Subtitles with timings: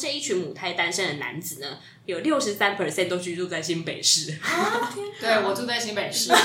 [0.00, 1.76] 这一群母胎单身的男子呢，
[2.06, 4.32] 有六十三 percent 都居住在新北市。
[4.40, 6.32] 啊，对，我住在新北市。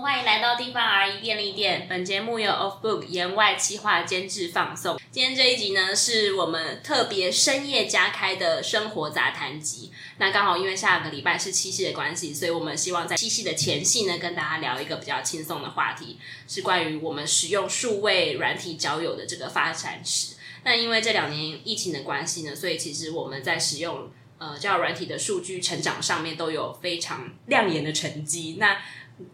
[0.00, 1.86] 欢迎来到地方而已便利店。
[1.88, 4.98] 本节目由 Off Book 言外企划监制放送。
[5.12, 9.92] 今天这一集呢，是我们特别深夜加开的生活杂谈集。
[10.16, 20.36] 那刚好因为下个礼拜是七夕的关系，所以我们希望在七夕的前夕呢，跟大家聊一个比较轻松的话题，是关于我们使用数位软体交友的这个发展史。
[20.64, 28.56] 那因为这两年疫情的关系呢，所以其实我们在使用呃交友软体的数据成长上面都有非常亮眼的成绩。
[28.58, 28.78] 那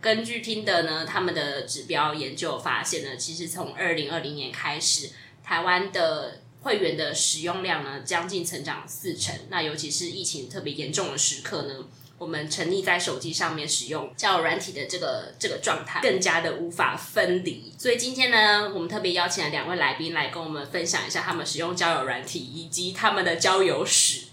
[0.00, 5.10] 根据听的呢，他们的指标研究发现呢，其实从二零二零年开始，
[5.48, 9.34] 台湾的会员的使用量呢，将近成长四成。
[9.48, 11.86] 那尤其是疫情特别严重的时刻呢，
[12.18, 17.72] 我们沉溺在手机上面使用交友软体的这个这个状态，更加的无法分离。
[17.78, 24.26] 所以今天呢，我们特别邀请了两位来宾来跟我们分享一下他们使用交友软体以及他们的交友史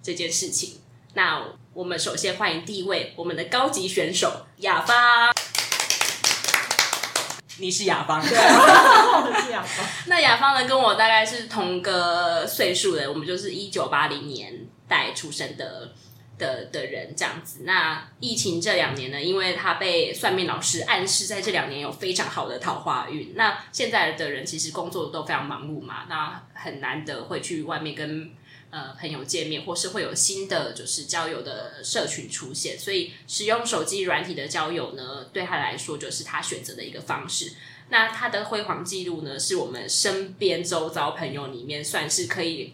[0.00, 0.74] 这件事情。
[1.14, 5.34] 那我们首先欢迎第一位，我们的高级选手雅芳。
[7.60, 9.86] 你是雅芳，对，我是雅芳。
[10.08, 15.92] 那雅芳呢，跟我大概是同个岁数的，我们就是一九八零年代出生的
[16.38, 17.60] 的的人这样子。
[17.64, 23.34] 那疫情这两年呢，因为他被算命老师暗示，在这两年有非常好的桃花运。
[23.36, 28.30] 那现在的人其实工作都非常忙碌嘛，那很难得会去外面跟。
[28.70, 37.52] 呃，朋友见面，或是会有新的就是交友的社群出现，所以使用手机软体的交友呢，对他来说就是他选择的一个方式。
[37.88, 42.72] 那他的辉煌记录呢，是我们身边周遭朋友里面算是可以，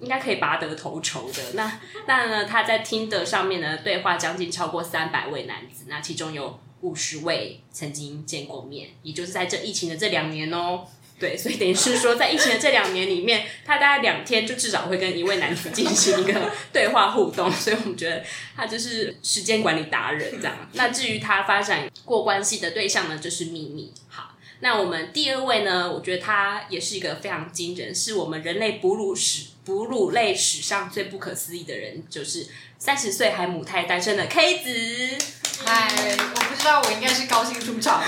[0.00, 1.52] 应该可以拔得头筹的。
[1.52, 10.88] 那那呢，他在 Tinder 上面呢，对话将近超过三百位男子，那其中有五十位曾经见过面，也就是在这疫情的这两年哦。
[11.18, 18.22] 对，所以等于是说，在疫情的这两年里面，他大概两天就至少会跟一位男子进行一个 对话互动，所以我们觉得
[18.54, 20.68] 他就是时间管理达人这样。
[20.74, 23.92] 那至于他发展过关系的对象呢，就是秘密。
[24.08, 32.46] 好，那我们第二位呢，我觉得他也是一个非常惊人，是我们人类哺乳史哺乳类史上最不可思议的人，就是
[32.78, 35.24] 三十岁还母胎单身的 K 子。
[35.64, 35.88] 嗨，
[36.34, 38.00] 我不知道，我应该是高兴出场，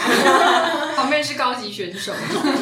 [0.97, 2.12] 旁边是高级选手。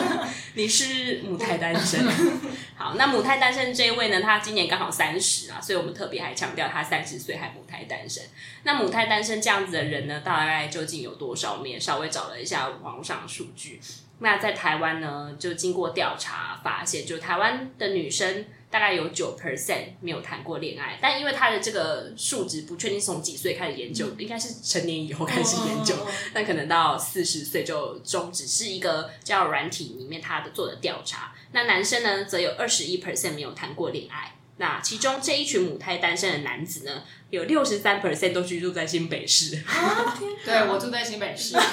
[0.55, 2.07] 你是母胎单身。
[2.77, 8.23] 好，那母胎单身这一位呢，他今年刚好三十啊，所以我们特别还强调他三十岁还母胎单身。
[8.63, 11.81] 那母胎单身这样子的人呢，大概究竟有多少面？
[11.81, 13.81] 稍微找了一下网上的数据。
[14.21, 18.47] 那在台湾呢，就经过调查发现，就台湾的女生。
[18.69, 25.95] 大概有九 percent 没有谈过恋爱，但因为他的这个数值不确定从几岁开始研究，嗯、应该是成年以后开始研究，
[26.35, 31.33] 那、哦、可能到四十岁就终止，是一个交友软体里面他的做的调查。
[31.53, 39.57] 那男生呢，则有二十一 percent 没有谈过恋爱，那其中这一群母胎单身的男子呢，有六十三 percent 都居住在新北市。
[39.67, 41.57] 啊、对，我住在新北市。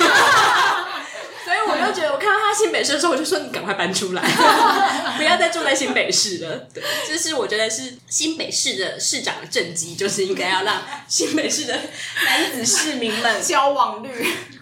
[1.43, 4.21] 所以我就觉得，我看到他新北市的时候，我就说你赶快搬出来，
[5.17, 6.55] 不要再住在新北市了。
[6.73, 11.77] 对，就是我觉得是新北市的市长的政绩，就是应该要让新北市的
[12.25, 14.09] 男子市民们 交往率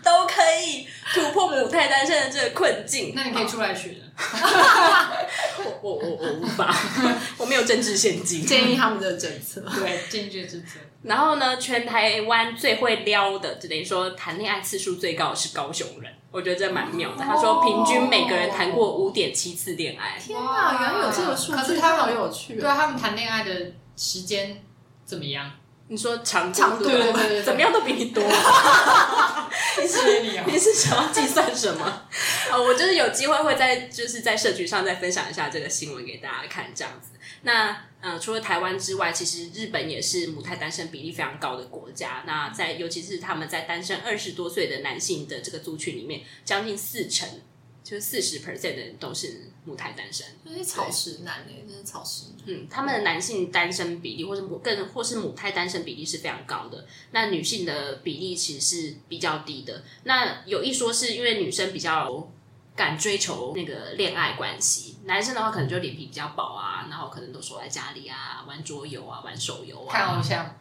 [0.03, 3.13] 都可以突破母胎单身的这个困境。
[3.15, 4.05] 那你可以出来选了。
[5.63, 6.75] 我我我我无法，
[7.37, 8.45] 我没有政治献金。
[8.45, 10.79] 建议他们的政策，对，建议政策。
[11.03, 16.11] 然后呢，全台湾最会撩的，就等于说谈恋爱次数最高的是高雄人。
[16.31, 17.23] 我觉得这蛮妙的。
[17.23, 20.17] 他说，平均每个人谈过五点七次恋爱。
[20.17, 22.55] 天哪，原来有这个数据，可是他好有趣。
[22.55, 24.63] 对啊，他们谈恋爱的时间
[25.03, 25.51] 怎么样？
[25.91, 28.23] 你说长长度，对对对，怎么样都比你多。
[29.81, 32.03] 你是 你是想要计算什么？
[32.49, 37.09] 哦，我就是有机会会在就是在社群上再分享一下这个新闻给大家看，这样子。
[37.41, 42.23] 那呃，除了台湾之外，其实日本也是母胎单身比例非常高的国家。
[42.25, 47.27] 那在尤其是他们在单身二十多岁的男性的这个族群里面，将近四成，
[47.83, 50.25] 就是四十 percent 的人都是母胎单身。
[50.43, 52.27] 那是草食男诶，这是草食。
[52.45, 56.85] 嗯，他们的男性单身比例，或是母更或是母胎单身比例是非常高的。
[57.11, 59.83] 那女性的比例其实是比较低的。
[60.03, 62.31] 那有一说是因为女生比较。
[62.73, 70.55] 敢追求那个恋爱关系，男生的话可能就脸皮比较薄啊，然后可能都守在家里啊，玩桌游啊，玩手游啊，看偶像，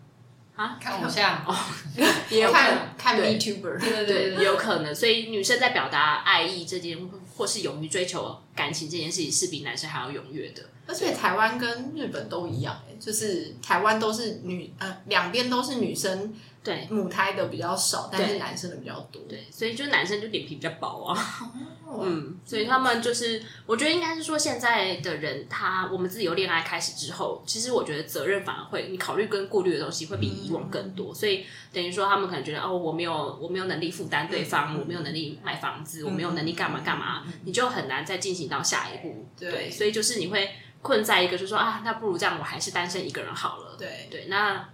[0.60, 1.56] 啊，看偶像，哦
[2.28, 2.68] 也有可能。
[2.98, 3.38] 看看对。
[3.38, 4.44] VTuber，对对对，对。
[4.44, 4.94] 有可能。
[4.94, 6.98] 所以女生在表达爱意这件，
[7.34, 10.62] 或是勇于追求感情这件事情，是比男生还要踊跃的。
[10.86, 19.22] 而且台湾跟日本都一样，哎，就是台湾都是女，呃，两边都是女生，对，母胎的比较少，但是男生的比较多。
[19.26, 21.50] 对，所以就男生就脸皮比较薄啊。
[21.86, 31.12] 哦、 嗯，所以他们就是，我觉得应该是说，现在的人他，我们自己由恋爱开始之后，其实我觉得责任反而会，你考虑跟顾虑的东西会比以往更多。
[31.12, 39.26] 嗯、所以等于说，他们可能觉得哦，我没有，我没有能力负担对方，嗯、我没有能力买房子，嗯、我没有能力干嘛干嘛，嗯、你就很难再进行到下一步。
[39.38, 40.50] 对，对，所以就是你会
[40.82, 43.76] 困在一个，就是说啊，那不如这样，我还是单身一个人好了。
[43.78, 44.68] 对对，那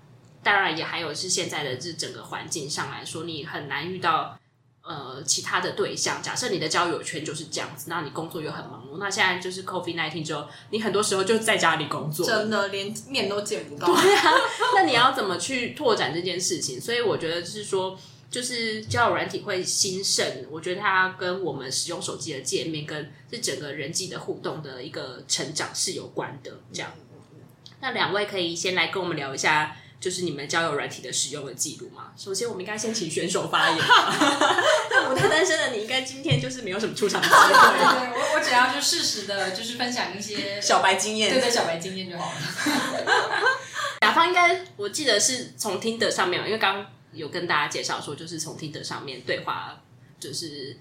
[0.47, 4.39] 当然也还有是现在的这整个环境上来说，你很难遇到。
[4.89, 13.89] 呃，其他的对象，假设你的交友圈就是这样子，那你工作又很忙碌，那现在就是 COVID-19 之后，你很多时候就在家里工作，真的连面都见不到。
[13.89, 14.31] 对啊，
[14.77, 16.81] 那你要怎么去拓展这件事情？
[16.81, 17.99] 所以我觉得就是说，
[18.31, 26.61] 就是交友软体会兴盛，我觉得它跟我们使用手机的界面，跟这整个人际的互动的一个成长是有关的。
[26.73, 26.93] 这样，
[27.81, 29.77] 那两位可以先来跟我们聊一下。
[30.07, 32.13] 就是你们交友软体的使用的记录嘛？
[32.17, 33.77] 首先，我们应该先请选手发言。
[34.89, 37.35] 那母胎单身的你，应该今天就是没有什么出场机会。
[37.35, 42.39] 对，我我只要就适时的，就是分享一些小白经验，对对，小白经验就好了。
[44.01, 49.77] 甲方应该，我记得是从 Tinder 上面，因为刚刚有跟大家介绍说，就是从 Tinder 上面对话，
[50.21, 50.77] 就是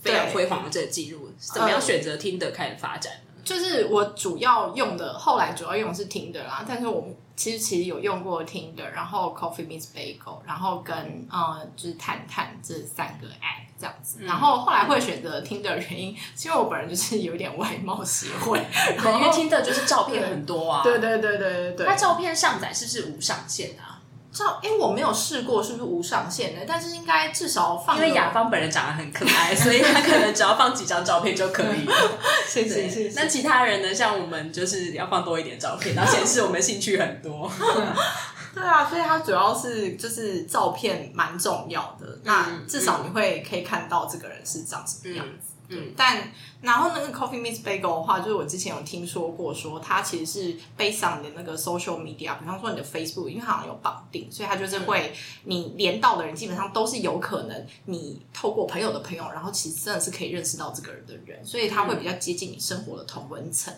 [0.00, 1.32] 非常辉煌的这个记录。
[1.40, 3.14] 怎么样选择 Tinder 开始发展？
[3.50, 10.94] 就是我主要用的，后来主要用的是 Tinder 啦，但是我们其实其实有用过 Tinder，然后 Coffee Miss Bagel，然后跟
[11.28, 18.64] 呃就是探探这三个 app 这样子，然后后来会选择 Tinder 的原因，是因为我本人就是有点外貌协会，
[18.96, 23.89] 然后因为 Tinder 就是照片很多啊，对对对对对对，它照片上载是不是无上限啊？
[24.32, 27.96] 照，因为我没有试过是不是无上限的，但是应该至少放。
[27.96, 31.94] 因为雅芳本人长得很可爱，所以他可能只要放几张照片就可以了。
[32.48, 33.20] 谢谢谢谢。
[33.20, 33.94] 那其他人呢？
[33.94, 37.50] 像我们就是要放多一点照片，然后显示我们兴趣很多。
[38.54, 42.06] 对啊，所以它主要是就是照片蛮重要的。
[42.06, 45.30] 嗯、那至少你会可以看到这个人是长什么样子。
[45.32, 45.49] 嗯，嗯
[45.96, 46.32] 但。
[46.62, 55.14] 然后那个 Coffee Meets Bagel 的话，就是我之前有听说过，说它其实是 based on 你的那个 social media，比方说你的 Facebook，因为好像有绑定，所以它就是会
[55.44, 63.72] 你连到的人基本上都是有可能你透过朋友的朋友，然后其实真的是可以认识到这个人的人，所以他会比较接近你生活的同温层。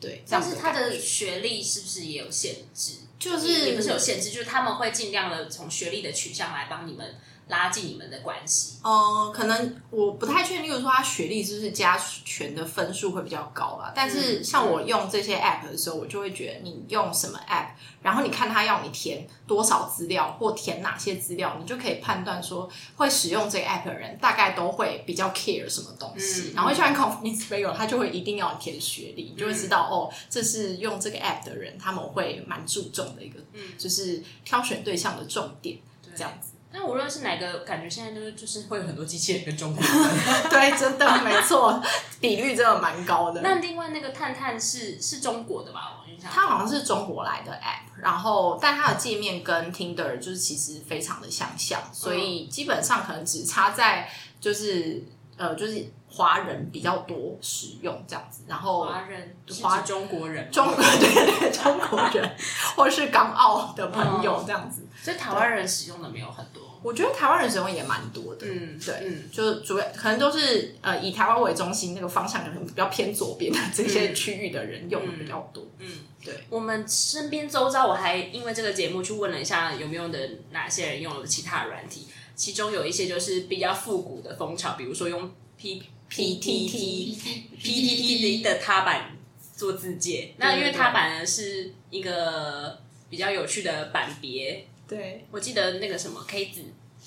[0.00, 0.24] 对。
[0.26, 2.94] 但是他的学历是不是也有限制？
[3.18, 7.14] 就是也不是有限制，就是他们会尽量的从学历的取向来帮你们。
[7.48, 8.78] 拉近你们的关系。
[8.82, 13.92] 哦、呃，可能我不太确定，例如说他学历是不是加权的分数会比较高啦。
[13.94, 17.68] 但是像我用这些 app 的时候，我就会觉得你用什么 app，
[18.02, 26.52] 然后你看他要你填多少资料或填哪些资料，你就可以判断说会使用这个 app 的人大概都会比较 care 什么东西。
[26.52, 35.78] 嗯、然后像 Meets Bagel，他就会一定要你填学历，你就会知道、嗯、哦，这是用这个 app 的人，他们会蛮注重的一个，嗯，就是挑选对象的重点，
[36.16, 36.51] 这样子。
[36.72, 39.92] 但无论是哪个，感觉现在就是就是会有很多机器人跟中国人。
[40.48, 41.82] 对，真的没错，
[42.20, 43.40] 比率真的蛮高的。
[43.42, 46.00] 那另外那个探探是是中国的吧？
[46.02, 54.08] 我印象它好像是中国来的 app，然后但它的界面跟 Tinder 就是其实非常的相像，所以基本上可能只差在
[54.40, 55.02] 就是
[55.36, 62.36] 呃就是华人比较多使用这样子，然后华人华中国人中国 对对对中国人
[62.76, 64.86] 或是港澳的朋友这样子。
[65.02, 68.46] 所以台湾人使用的没有很多，我觉得台湾人使用也蛮多的。
[68.46, 75.66] 嗯，对，嗯，就主要可能都是呃以台湾为中心，那个方向可能比较偏左边的这些区域的人用的比较多。
[75.78, 76.44] 嗯，嗯对。
[76.48, 80.18] 我们身边周遭，我还因为这个节目去问了一下有没有的
[80.52, 82.06] 哪些人用了其他软体，
[82.42, 87.16] 其中有一些就是比较复古的风潮，比如说用 P P T T
[87.56, 89.16] P T T 的踏板
[89.54, 94.66] 做自介，那因为踏板呢是一个比较有趣的版别。
[94.88, 96.64] 对，我记得那个什么 K 字，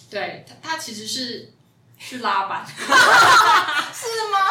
[0.10, 1.52] 对它它其实是
[1.98, 2.88] 是拉板， 是吗？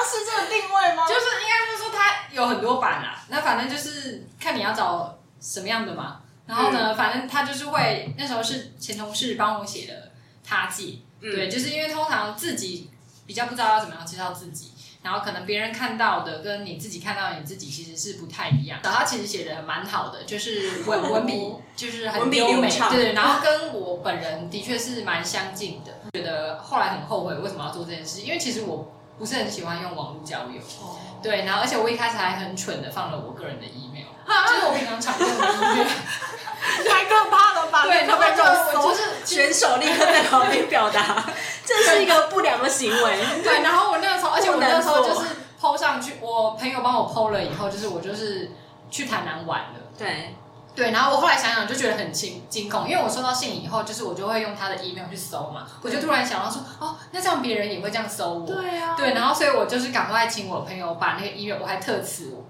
[0.04, 1.08] 是这个定位吗？
[1.08, 6.20] 就是应该就是说它有很多版啊，那反正就是看你要找什么样的嘛。
[6.46, 10.12] 然后呢，嗯、反正他就是会那时候是前同事帮我写的
[10.46, 12.90] 他记，嗯、对，就是因为通常自己
[13.26, 14.70] 比较不知道要怎么样介绍自己。
[15.02, 18.80] 然后可能别人看到的跟你自己看到的你自己其实是不太一样。
[18.82, 23.12] 他其实写的蛮好的，就是文 文笔就是很优美，对。
[23.12, 25.92] 然后 跟我本人的确是蛮相近的。
[26.14, 30.58] 觉得后来很后悔为什么要做这件事，因为其实我不是很喜欢用网络交友。
[31.22, 34.08] 对，然后而且我一开始还很蠢的放了我个人的 email，
[34.48, 35.86] 就是我平常常用的 email。
[36.88, 37.82] 太可怕了吧？
[37.84, 39.02] 对，然后种我就是
[39.34, 41.24] 选手立刻在旁边表达，
[41.66, 43.18] 这是一个不良的行为。
[43.42, 45.26] 对，然后我那个时候， 而且我那个时候就是
[45.60, 48.52] PO 上去，我朋友帮我 PO 了以后，就是我就是
[48.90, 49.80] 去台南玩了。
[49.98, 50.36] 对。
[50.76, 62.43] 对，然后我后来想想就觉得很惊惊恐，因为我收到信以后，就是我就会用他的 email 去搜嘛，我就突然想到说，哦，那这样别人也会这样搜我，对啊，对，然后所以我就是赶快请我朋友把那个 email，我还特此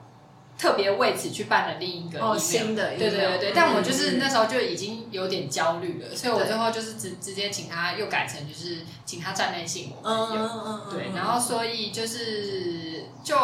[0.64, 13.36] 特别为此去办了另一个 email，、哦、新的 email，对对对对，但我就是那时候就已经有点焦虑了，所以我最后就是直直接请他又改成就是请他站内信我朋友，嗯嗯嗯，对，然后所以就是就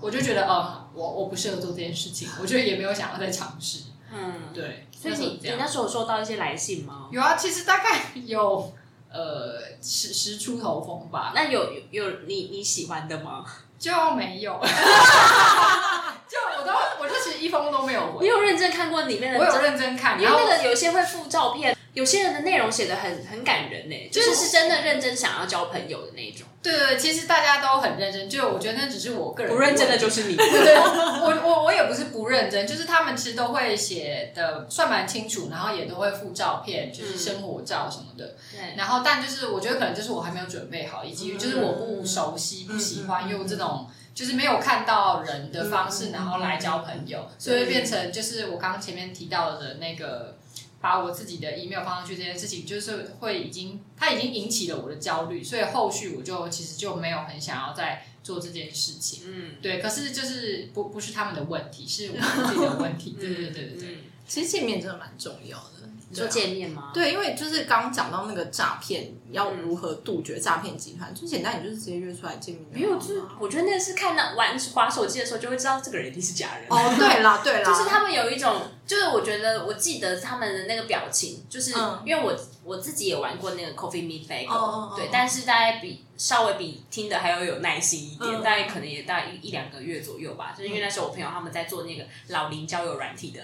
[0.00, 3.80] 我就觉得哦，我我不适合做这件事情， 我就也没有想要再尝试。
[4.10, 7.08] 嗯，对，所以你你那时候收到一些来信吗？
[7.12, 8.72] 有啊，其实大概有
[9.12, 11.32] 呃十十出头封吧。
[11.34, 13.44] 那有有你你喜欢的吗？
[13.80, 14.52] 就没有，
[16.28, 18.18] 就我都我就其实一封都没有回。
[18.20, 19.38] 你有认真看过里面的？
[19.40, 26.46] 我有认真看，因为那个有些会附照片，有些人的内容写的很很感人呢，就是是真的认真想要交朋友的那种。
[26.62, 30.36] 对对，其实大家都很认真，就我觉得那只是我个人不认真的就是你。
[30.36, 38.36] 对对，我我我也不是不认真，就是他们其实都会写的算蛮清楚，然后也都会附照片，就是生活照什么的。
[38.52, 38.76] 对。
[38.76, 50.36] 然后，但就是我觉得可能就是我还没有准备好，以及就是我不熟悉、不喜欢用这种就是没有看到人的方式，然后来交朋友，所以变成就是我刚刚前面提到的那个。
[50.80, 59.24] 把我自己的 email 放上去这件事情，就是会已经，它已经引起了我的焦虑，所以后续我就其实就没有很想要再做这件事情。
[59.26, 59.78] 嗯，对。
[59.78, 63.16] 可是就是不不是他们的问题，是我自己的问题。
[63.20, 63.98] 对对对对对。
[64.26, 65.64] 其实见面真的蛮重要的。
[66.12, 66.90] 你说见面吗？
[66.92, 71.14] 对，因为就是刚刚讲到那个诈骗，要如何杜绝诈骗集团？
[71.14, 72.64] 最简单，你就是直接约出来见面。
[72.72, 76.66] 没有，就是我觉得那是看到玩滑手机的时候，就会知道这个人一定是假人。
[76.68, 78.60] 哦，对啦，对啦， 就是他们有一种，
[78.90, 81.70] 就是我觉得我记得他们的那个表情，就是
[82.04, 90.52] 因为我我自己也玩过那个 Coffee Meets Bagel，对，但是大概比稍微比听的还要有耐心一点，大概可能也大概一一两个月左右吧。
[90.56, 93.40] 就是因为那时候我朋友他们在做那个老龄交友软体的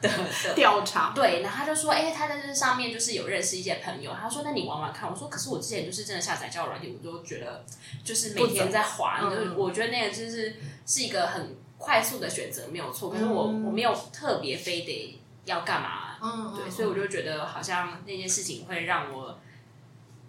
[0.00, 2.86] 的调查， 对，然后他就说，哎，他在这上面。
[2.86, 7.64] 就是有认识一些朋友，他说：“那你玩玩看。”我说：“可是我之前就是真的下载交友软体，我就觉得
[8.04, 10.54] 就是每天在滑，就是我觉得那个就是
[10.86, 11.54] 是一个很
[11.86, 13.08] 快速的选择，没有错。
[13.08, 19.38] 可是我我没有特别非得要干嘛，嗯，对，所以我就觉得好像那件事情会让我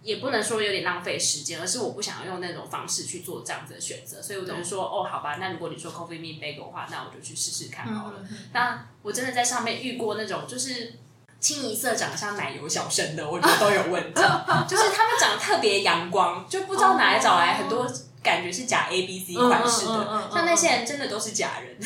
[0.04, 8.20] 也不能说有点浪费时间，而是我不想要用那种方式去做这样子的选择，所以我就说：“哦，好吧，那如果你说 Coffee Meets Bagel 的话，那我就去试试看好了。”
[8.54, 10.94] 那我真的在上面遇过那种就是。
[11.40, 14.20] 清一色长得像奶油小生的，我觉得都有问题。
[14.68, 17.88] 就是他们长得特别阳光，就不知道哪里找来很多
[18.28, 21.76] 感觉是假 A B C 款式的，像那些人真的都是假人。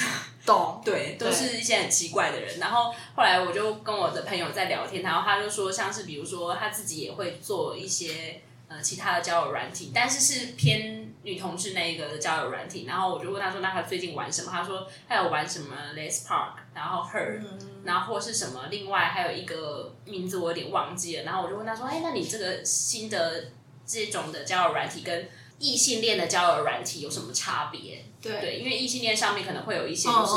[0.44, 2.58] 懂， 对，都是一些很奇怪的人。
[2.58, 12.84] 然后后来我就跟我的朋友在聊天，然后他就说，像是比如说他自己也会做一些呃其他的交友软体，但是是偏女同志那一个的交友软体。
[12.88, 14.50] 然后我就问他说，那他最近玩什么？
[14.50, 17.40] 他说他有玩什么 Les Park，然后 Her。
[17.84, 21.22] 然后或是什么，另外还有一个名字我有点忘记了。
[21.22, 23.44] 然后我就问他说：“哎，那你这个新的
[23.86, 25.28] 这种的交友软体跟
[25.62, 30.32] 异性恋的交友软体有什么差别？”对，对，因为异性恋上面可能会有一些就是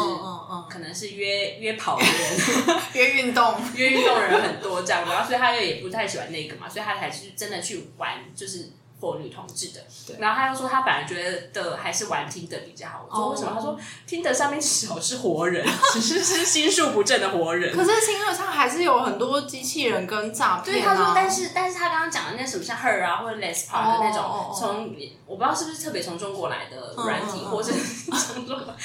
[0.70, 5.04] 可能是约约跑的人， 约运动， 约运动的人很多这样。
[5.08, 8.72] 然后所以他又也不太喜欢那个嘛，所以他才是真的去玩，就是。
[9.00, 13.06] For 女同志的，对然后他又说他本来觉得还是玩听的比较好。
[13.10, 13.56] 我说为什么？Oh.
[13.56, 17.72] 他说听的上面至少是活人， 只是是心术不正的活人。
[17.76, 20.80] 可是听的上还是有很多机器人跟诈骗、啊。
[20.80, 24.88] 对，他说，但是但是他刚刚讲的那什么像 Her 啊或者 Les Park 的那种，从、oh.
[25.28, 27.52] 我不知道是不是特别从中国来的软体，oh.
[27.52, 28.74] 或是从中国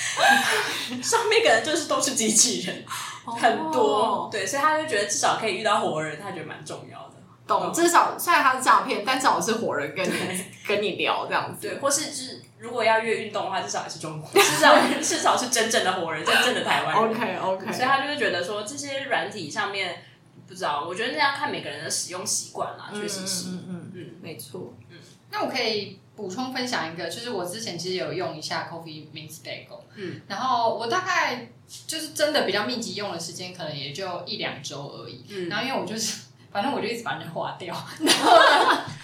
[1.03, 2.85] 上面可能就是都是机器人
[3.25, 3.39] ，oh.
[3.39, 4.29] 很多。
[4.33, 7.10] 对，所以他就觉得至少可以遇到活人，他觉得蛮重要的。
[7.59, 10.13] 懂，至少虽然他是诈骗，但至少是活人跟你
[10.67, 11.69] 跟你聊这样子。
[11.69, 17.11] 对，或是就是如果要越运动的话，至少也是中国， 至少至少是真正的活人，真正的台湾人。
[17.11, 17.73] OK OK。
[17.73, 20.05] 所以他就会觉得说这些软体上面
[20.47, 23.49] 不知道，我觉得那要看每个人的使用习惯啦，确实是。
[23.51, 24.75] 嗯嗯嗯，嗯没错。
[24.89, 24.97] 嗯，
[25.31, 31.49] 那我可以补充分享一个，就是我之前其实有用一下 Coffee Meets Bagel，嗯，然后我大概
[31.87, 35.25] 就是真的比较密集用的时间，可能也就一两周而已。
[35.31, 36.30] 嗯，然后因为我就是。
[36.53, 37.77] 反正我就一直把人划掉。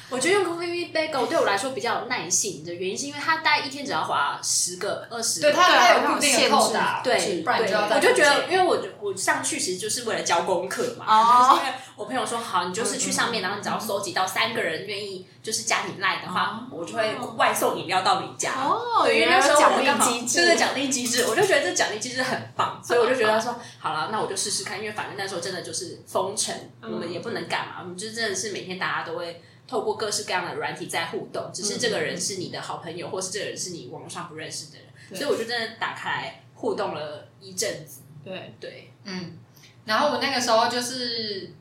[0.08, 18.50] 我觉得用 Coffee Bagel 对我来说比较有耐性的原因，是因为它大概一天只要划十个、二十个，对它它有固定的扣打，对，不然就要我就觉得，因为我我上去其实就是为了交功课嘛，哦、就是因为我朋友说好，你就是去上面，然后你只要收集到三个人愿意就是加你 Line 的话，哦、我就会外送饮料到你家。
[18.52, 29.40] 哦，对，因为那时候我们刚好就是奖励机制，我就觉得这奖励机制很棒，所以我就觉得说好了，那我就试试看，因为反正那时候真的就是封城，我们也不能干嘛，我们就真的是每天大家都会。
[29.68, 38.02] 透过各式各样的软体在互动，只是这个人是你的好朋友，嗯、或是这个人是你网络上不认识的人，所以我就真的打开互动了一阵子。
[38.24, 39.36] 对对，对嗯。
[39.84, 41.52] 然后我那个时候就是，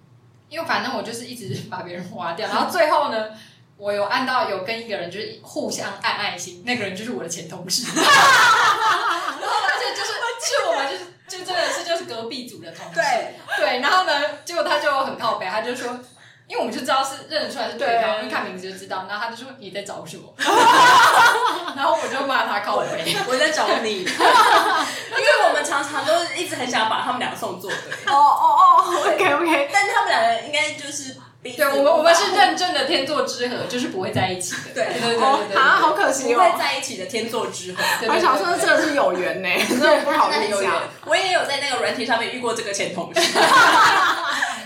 [0.49, 3.29] 因为反正我就是一直 把别人挖掉，然后最后呢，
[3.77, 7.85] 我有按到有跟一个人就是互相按爱心，那个人就是我的前同事。
[7.95, 12.95] 然后而且就是是我们就是就真的是就是隔壁组的同事。
[12.95, 14.13] 对对，然后呢，
[14.45, 15.99] 结果他就很靠北，他就说。
[16.47, 19.07] 因为我们就知道是认得出来是对方，一看名字就知道。
[19.09, 20.31] 然后他就说，你在找什么？
[21.75, 24.03] 然后我就骂他靠北，我在找你。
[24.05, 28.13] 因为我们常常都一直很想把他们两个送作对。
[28.13, 29.69] 哦哦哦，OK OK。
[29.73, 31.15] 但是他们两个应该就是，
[31.53, 34.73] 对我们我们是认证的天作之合， 就是不会在一起的。
[34.73, 37.83] 对对对对啊，好可惜哦，不会在一起的天作之合。
[38.07, 40.65] 我想说这个是有缘呢， 真的不好意思。
[41.05, 43.21] 我也有在那个软体上面遇过这个前同事。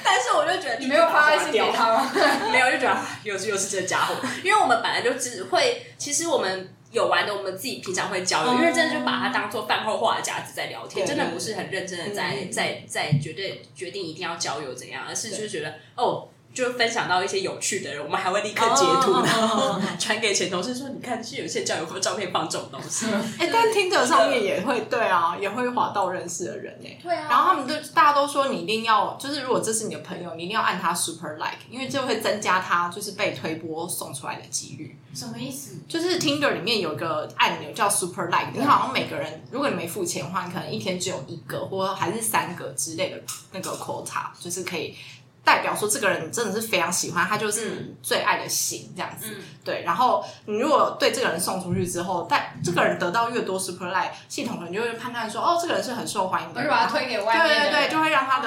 [0.01, 2.11] 但是我就觉得你没有发爱心给他吗？
[2.51, 4.15] 没有，就觉得又是又是这家伙。
[4.43, 16.27] 因为我们本来就只会，其实我们有玩的，我们自己平常会交流，因为真的就把它当做饭后话匣子在聊天，真的不是很认真的在在在绝对决定一定要交友怎样，而是就是觉得哦。
[16.53, 23.05] 就分享到一些有趣的人，我们还会立刻截图，然后传给前同事说：“你看，是有些交友的照片放这种东西。”
[23.39, 26.97] 哎，但听着上面也会对啊，也会滑到认识的人哎。
[27.01, 27.27] 对啊。
[27.29, 34.97] 然后他们都大家都说你一定要，就是如果这是你的朋友，你一定要按他 super like，因为这会增加他就是被推波送出来的几率。
[35.13, 35.77] 什么意思？
[35.87, 44.95] 就是 Tinder 里面有一个按钮叫 super like，你好像每个人，如果你没付钱的话，你可能一天只有一个，或还是三个之类的那个 quota，就是可以。
[45.43, 49.27] 代表说这个人你真的是非常喜欢他，就是你最爱的型这样子。
[49.29, 57.47] 嗯、对，然后你如果对这个人送出去之后，但这个人得到越多 super like，系统可能就会判断说，哦，这个人是很受欢迎的，就把他推给外面。
[57.47, 58.38] 对对对，就会让他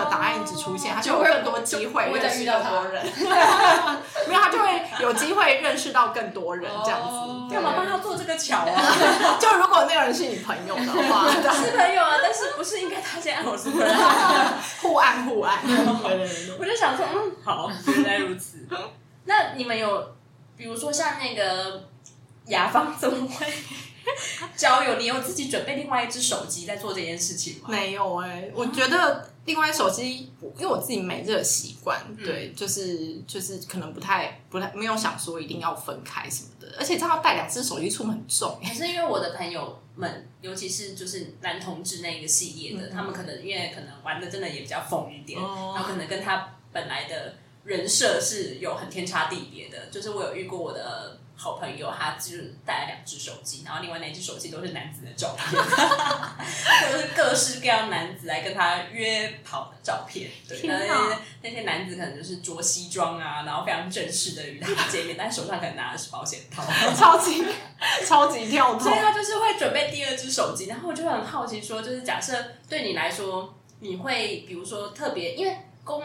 [1.92, 3.04] 会认识到多人。
[4.28, 7.54] 没有，他就会有机会认识到更多人这样子。
[7.54, 8.96] 干、嘛帮他做这个桥啊？
[9.40, 13.86] 就如果那个人是你朋友的话， 是朋友啊，但是不是应该他先按我是朋友
[14.80, 15.58] 互按互按。
[15.66, 17.06] 对对对，我就想说。
[17.12, 18.66] 嗯，好，原来如此。
[19.24, 20.14] 那你们有，
[20.56, 21.88] 比如说像那个
[22.46, 23.46] 雅芳怎么会
[24.56, 24.96] 交友？
[24.96, 27.68] 你有自己准备另外一只手机在做这件事情吗？
[27.68, 38.58] 没有哎、欸，我觉得另外手机，因为我自己没这个习惯，嗯、对，就是就是可能不太不太没有想说一定要分开什么的，而且这样带两只手机出门很重。
[38.62, 46.48] 还是因为我的朋友们，尤其是就是男同志那一个系列的，嗯、他们可能因为可能玩的真的也比较疯一点，哦、然后可能跟他。
[46.74, 55.50] 本来的人设是有很天差地别的，就是我有遇过我的好朋友，他就是带了两只手机，然后另外那只手机都是男子的照片，
[56.92, 60.30] 都是各式各样男子来跟他约跑的照片。
[60.48, 66.62] 对，哪那些那些男子可能就是着西装啊，然后非常正式的与他见面，但手上可能拿的是保险套，
[66.94, 67.44] 超级
[68.06, 68.84] 超级跳脱。
[68.84, 76.04] 所以他就是会准备第二只手机，然后我就很好奇说，就是假设对你来说，你会比如说特别因为公。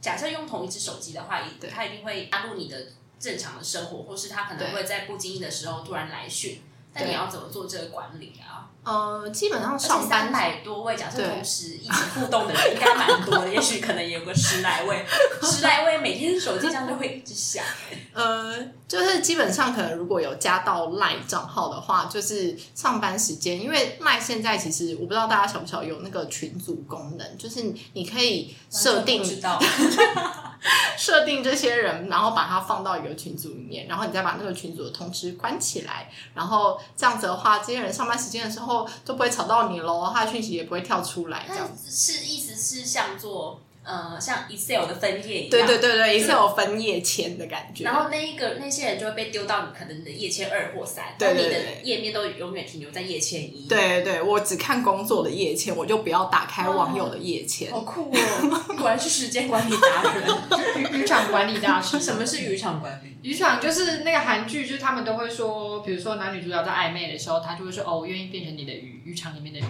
[0.00, 2.76] 假设用同一只手机的话，对它一定会加入你的
[3.22, 6.60] 正常的生活，或是他可能会在不经意的时候突然来讯，对
[6.92, 8.68] 但你要怎么做这个管理啊？
[8.84, 15.06] 呃，基本上上班三百多位，假设同时一起互动的人应该蛮多的， 也许可能也有个十来位，
[15.40, 17.64] 十来位每天手机上就会一直响。
[18.12, 18.58] 呃，
[18.88, 29.22] 就是基本上可能如果有加到 LINE 账号的话，就是上班时间，因为 LINE 现在其实我不知道大家晓不晓得有那个群组功能，就是你可以设定。
[30.96, 43.60] 设定这些人，然后把他放到一个群组里面，然后你再把那个群组的通知关起来，然后这样子的话，这些人上班时间的时候都不会吵到你喽，他的讯息也不会跳出来，这样子是意思是像做。
[43.84, 47.82] 呃，像 Excel 的分页一样，对对对对，Excel 分页签的感觉。
[47.82, 53.66] 然后那一个那些人就会被丢到你可能你的页签二或三，对对对，你的页面都永远停留在页签一。
[53.68, 57.72] 对对对，我只看工作的页签，我就不要打开网友的页签。
[57.72, 58.74] 好酷哦！
[58.78, 61.98] 果然是时间管理达人， 渔场管理大师。
[62.00, 63.28] 什么是渔场管理？
[63.28, 69.64] 渔场就是那个韩剧，就是他们都会说，比如说男女主角在暧昧的时候，他就会说：“哦，我愿意变成你的鱼，渔场里面的鱼。”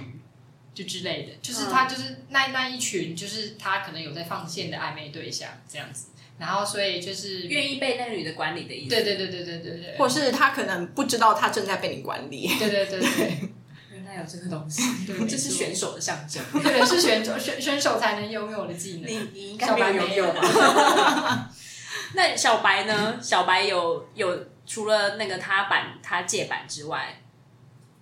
[0.75, 6.07] 就之类的，就是他就是那那一群，就是他可能有在放线的暧昧对象这样子。
[6.39, 8.91] 然后所以就是愿意被那个女的管理的意思。
[8.91, 12.49] 对对对对对对对，或是他可能不知道他正在被你管理。
[12.59, 13.51] 对对对对，
[13.93, 16.43] 原来有这个东西， 对，这是选手的象征。
[16.63, 19.07] 对，是选手选选手才能拥有的技能。
[19.07, 21.51] 你你应该没有拥有吧？
[22.17, 23.19] 那小白呢？
[23.23, 27.23] 小白有有除了那个他板他借板之外，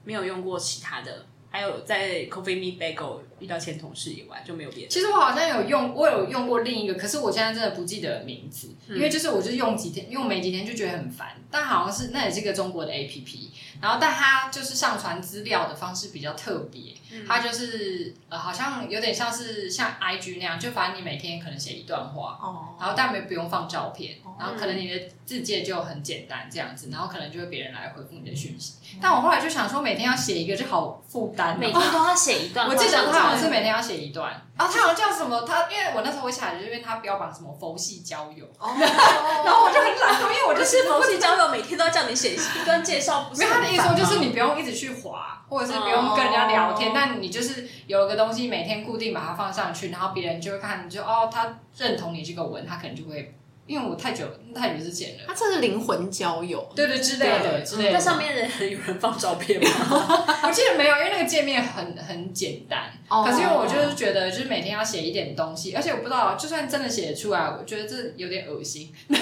[0.05, 1.27] 没有用过其他的。
[1.51, 4.89] 还有在 Coffee Me Bagel 遇到前同事以外就没有别的。
[4.89, 11.29] 其实我好像有用，我有用过另一个，可是我现在真的不记得名字，嗯、因为就是我就是用几天，用没几天就觉得很烦。
[11.51, 13.49] 但好像是那也是一个中国的 APP，
[13.81, 28.75] 然后但它就是上传资料的方式比较特别，嗯、它就是呃好像有点像是像 IG 那样，就反正你每天可能写一段话，哦，然后但没不用放照片，哦、然后可能你的字界就很简单这样子，然后可能就会别人来回复你的讯息。
[28.95, 31.59] 嗯、但我后来就想说，每天要写一个就好负担。
[31.59, 35.43] 每天都要写一段，我记得他好像是每天要写一段啊，他好像叫什么？
[35.43, 43.25] 他因为我那时候我想，就是因为他标榜什么佛系交友， 然后我就很懒，因为我就是佛系交友，每天都要叫你写一段介绍。
[43.31, 53.37] 不是他的意思说，就是你不用一直去滑，或者是不用跟人家聊天，但你就是有一个东西每天固定把它放上去，然后别人就会看，就哦，他认同你这个文，他可能就会。
[53.71, 57.93] 因为我太久太久之前了，他这是灵魂交友，对对之类的之类的。
[57.93, 59.71] 那上面人有人放照片吗？
[60.43, 62.91] 我记得没有，因为那个界面很很简单。
[63.09, 68.93] 可是因为我就是觉得，就是每天要写一点东西，而且我不知道，就算真的写出来，我觉得这有点恶心。
[69.09, 69.17] 就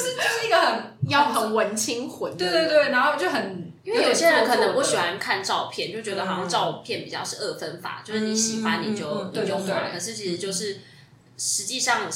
[0.00, 2.34] 是就是一个很要很文青魂。
[2.36, 9.90] 对对对，然后就很，因为有些人可能不喜欢看照片，就觉得好像照片比较是二分法，就是你喜欢你就你就发。
[9.92, 10.80] 可是其实就是
[11.38, 12.10] 实际上。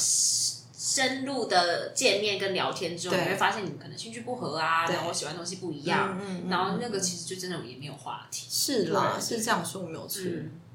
[0.89, 8.47] 深入的见面跟聊天之后，你会发现你们可能兴趣不合啊，然后喜欢东西不一样，然后那个其实就真的也没有话题。
[8.49, 10.23] 是啦，是这样说没有错。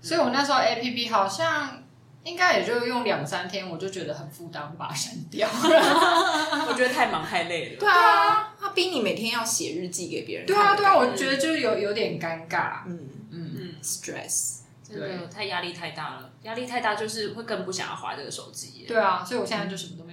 [0.00, 1.82] 所以我那时候 APP 好像
[2.22, 5.48] 应该也就用两三天，我就觉得很负担，把它删掉。
[5.52, 7.80] 我觉得太忙太累了。
[7.80, 10.46] 对啊，他逼你每天要写日记给别人。
[10.46, 12.82] 对啊，对啊，我觉得就有有点尴尬。
[12.86, 14.60] 嗯嗯嗯，stress。
[14.86, 18.84] 真的，太压力太大了，压力太大就是会更不想要划这个手机。
[18.86, 20.03] 对啊，所以我现在就什么都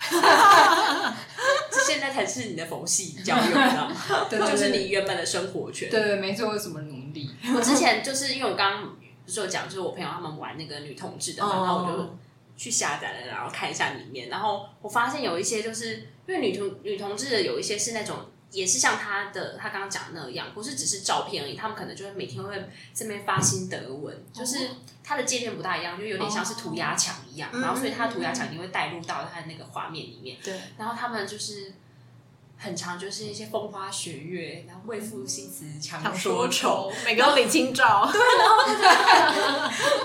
[1.86, 3.96] 现在才是你的佛系交友，知道吗？
[4.30, 5.90] 对，就是你原本的生活圈。
[5.90, 7.30] 对对，没做过什么努力。
[7.54, 12.16] 我之前就是因为我刚刚不是有讲，就是我朋友他们玩那个女同志的嘛，然后我就
[12.56, 18.16] 去下载了，然后看一下里面，然后我发现有一些就是因为女同女同志的有一些是那种。
[18.50, 24.68] 也是像他的他刚刚讲的那样，不是只是照片而已，他们可能就会每天会这边发心得文，嗯、就是
[25.02, 31.72] 他的界面不大一样，就有点像是涂鸦墙一样，哦、然后所以他的涂鸦墙你会带入到他的那个画面里面，对，然后他们就是。
[32.62, 38.06] 很长就是一些风花雪月，然后为赋新词强说愁，每个都李清照。
[38.12, 38.56] 对，然后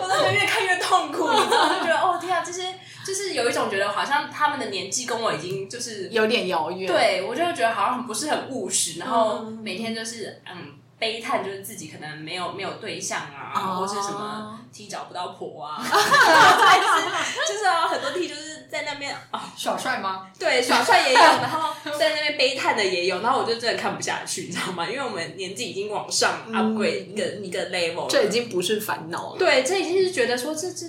[0.01, 2.73] 我都觉得 越看越痛苦，你知道就觉得哦天啊，这些
[3.05, 6.87] 就是有一种觉得好像他们的年纪跟我已经就是有点遥远。
[6.91, 10.79] 对，我就觉得好像不是很务实，然后每天就是嗯。
[10.97, 13.79] 悲叹就是自己可能没有没有对象啊，oh.
[13.79, 20.27] 或是什么 T 找不到婆啊， 就是啊，很多 T 就是在那边啊耍帅吗？
[20.37, 24.85] 对，耍帅也有，然后 在那边悲叹的也有，然后我就真的看不下去，你知道吗？
[24.85, 29.39] 因为我们年纪已经往上 upgrade 一个、嗯、一个 level，这已经不是烦恼了。
[29.39, 30.85] 对，这已经是觉得说这这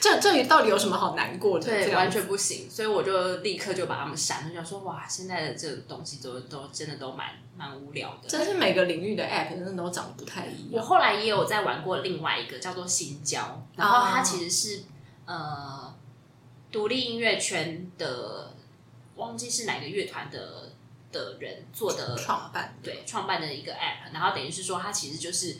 [0.00, 1.66] 这 这里到底有什么好难过的？
[1.66, 8.28] 对，完全不行，所以我就立刻就把他们删了，就想说哇，现在的这个东西都都真的都蛮蛮无聊的。
[8.28, 10.72] 真是每个领域的 app 真的都长得不太一样。
[10.72, 14.76] 我后来也有在玩过另外一个叫做新交，然后它其实是、
[15.26, 15.36] oh.
[15.36, 15.94] 呃
[16.72, 18.54] 独立音乐圈的，
[19.14, 20.72] 忘记是哪个乐团的
[21.12, 25.58] 的人做的创办，对，创办的一个 app，然后等于是说它其实就是。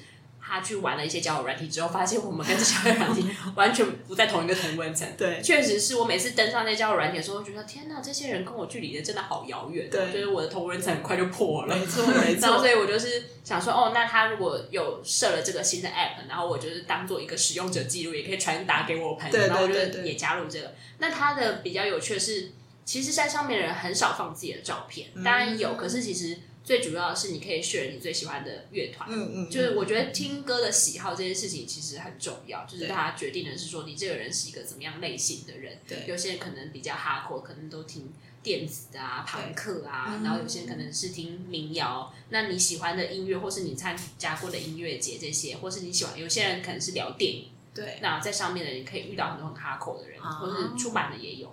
[0.52, 5.08] 他去玩了一些交友软体之后，发现我们跟这交友软体完全不在同一个同温层。
[5.16, 9.88] 对，确实是我每次登上那交友软体的时候，我觉得天哪，这些人跟我距离的真的好遥远。
[9.88, 11.74] 对，就是我的同温层很快就破了。
[11.74, 12.42] 没错，没错。
[12.42, 20.74] 然后所以我就是想说，哦，那他如果有设了这个新的 app，然后我就是当做一个使用者记录，也可以传达给我朋友，然后我就也加入这个。
[20.98, 22.50] 那他的比较有趣的是，
[22.84, 26.36] 其实在上面的人很少放自己的照片，当然有，可是其实。
[26.64, 29.08] 最主要的是，你可以 share 你最喜欢的乐团。
[29.10, 35.78] 嗯嗯，就是我觉得听歌的喜好这件事情其实很重要，就是大家决定的是说你这个人是一个怎么样类型的人。
[35.88, 42.14] 对，有些人可能比较 hardcore，可能都听电子啊、朋克啊，然后有些人可能是听民谣。
[42.30, 47.48] 那你喜欢的音乐，或是你参加过的音乐节这些，或是你喜欢，有些人可能是聊电影。
[47.74, 51.52] 对，那在上面的人可以遇到很多很 hardcore 的人，或是出版的也有。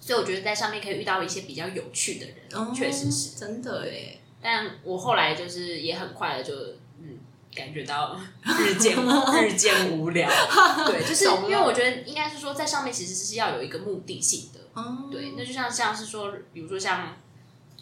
[0.00, 4.18] 所以我觉得在上面可以遇到一些比较有趣的人，确实是真的耶。
[4.42, 6.52] 但我后来就是也很快的就
[7.00, 7.18] 嗯
[7.54, 10.28] 感觉到日渐日渐无聊。
[10.86, 14.60] 对，就是因为我觉得应该是说，在上面其实是要有一个目的性的。
[14.74, 17.16] 嗯，对，那就像像是说，比如说像。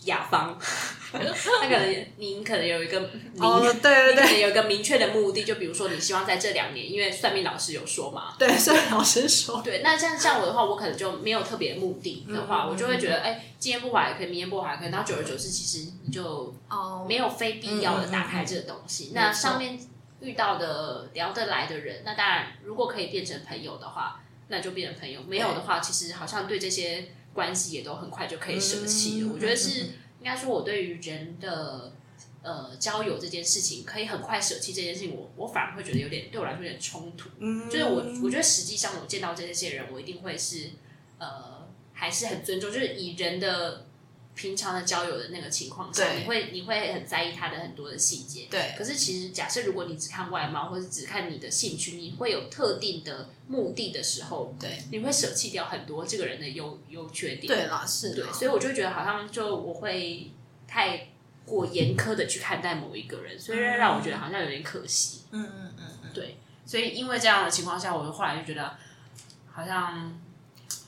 [0.04, 0.58] 雅芳，
[1.12, 2.98] 那可能您可能有一个，
[3.38, 19.12] 哦，对对对，有一个明确的目的，就比如说你希望在这两年，因为算命老师有说嘛，对，算命老师说，对，那像像我的话，我可能就没有特别目的的话，嗯、我就会觉得，哎、欸，今天不还可以，明天不还可以，然后久而久之，其实你就哦，没有非必要的打开这个东西。
[19.14, 19.78] 那上面
[20.20, 27.08] 遇到的聊得来的人，那当然，如果可以变成朋友的话，那就变成朋友；没有的话，其实好像对这些。
[27.32, 29.28] 关系也都很快就可以舍弃了。
[29.28, 31.92] 嗯、我觉得是应该说，我对于人的
[32.42, 37.28] 呃交友这件事情，可以很快舍弃这件事情，我我反而会觉得有点对我来说有点冲突。
[37.38, 40.70] 嗯，就是我我觉得实际上我见到这些人，我一定会是
[41.18, 43.86] 呃还是很尊重，就是以人的。
[44.40, 48.46] 平常的交友的那个情况下，你会你会很在意他的很多的细节。
[48.50, 48.74] 对。
[48.78, 57.48] 可是其实假设如果你只看外貌，或者只看你的兴趣，你会有特定的目的的时候，对，你会舍弃掉很多这个人的优优缺点。
[57.48, 58.14] 对啦，是。
[58.14, 60.30] 对，所以我就觉得好像就我会
[60.66, 61.08] 太
[61.44, 65.24] 过严苛的去看待某一个人，所以让我觉得好像有点可惜。
[65.32, 66.10] 嗯嗯嗯嗯。
[66.14, 68.78] 对，所以因为这样的情况下，我就后来就觉得
[69.52, 70.18] 好像。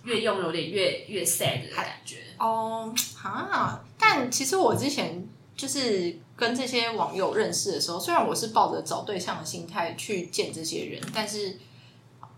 [0.05, 3.81] 越用有点越越 sad 的感觉哦， 哈！
[3.97, 5.25] 但其实我之前
[5.55, 11.57] 就是跟这些网友认识的时候，虽然我是抱着找对象的心态去见这些人，但是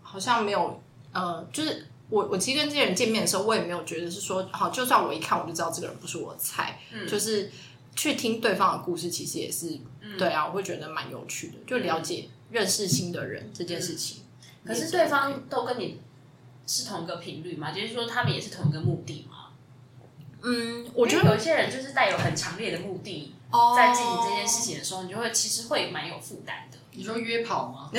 [0.02, 0.78] 好像没有
[1.12, 7.50] 呃，就是我我其实跟这些人见面的时候，我也没有觉得是说好，就算我一看我就知道这个人不是我的菜，嗯，就是
[7.96, 14.22] 去听对方的故事，其实也是、嗯、对啊，我会觉得蛮有趣的，就了解、嗯、认识新的人这件事情。
[14.64, 15.98] 嗯、可是对方都跟你。
[16.66, 17.70] 是同一个频率嘛？
[17.70, 19.43] 就是说，他们也是同一个目的嘛？
[20.44, 23.34] 嗯，我觉得有一些人就是带有很强烈的目的，
[23.76, 26.78] 在进行这件事情的时候，你就会其实会蛮有负担的。
[26.92, 27.90] 你说约跑吗？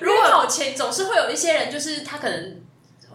[0.00, 2.60] 如果跑前总是会有一些人，就是他可能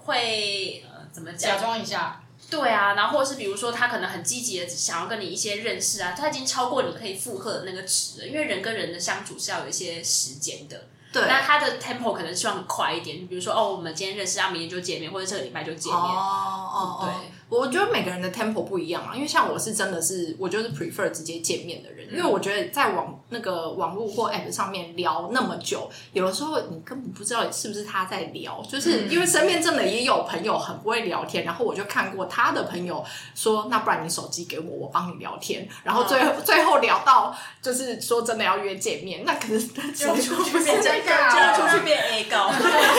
[0.06, 1.58] 会呃怎么讲？
[1.58, 10.86] 假装一下，对啊，然后或者是比如说他可能很积极的想要跟你一些认识啊，他已经超过你可以负荷的那个值了，因为人跟人的相处是要有一些时间的。
[11.14, 16.02] 对，那他的 tempo 可能希望很快一点，比如说哦，我们今天认识，啊，明天就见面，或者这个礼拜就见面。
[16.02, 17.10] 哦哦，对。
[17.52, 33.04] 我觉得每个人的 tempo 不一样嘛，因为像我是真的是，我就是 prefer 直接见面的人，嗯、因为我觉得在网那个网络或 app 上面聊那么久，有的时候你根本不知道是不是他在聊，就是因为身边真的也有朋友很不会聊天，然后我就看过他的朋友
[33.36, 42.50] 说，那不然你手机给我，我帮你聊天，然后最后、嗯、最后聊到就是说真的要约见面，那可是就出去变尴尬，就出去变 A 高，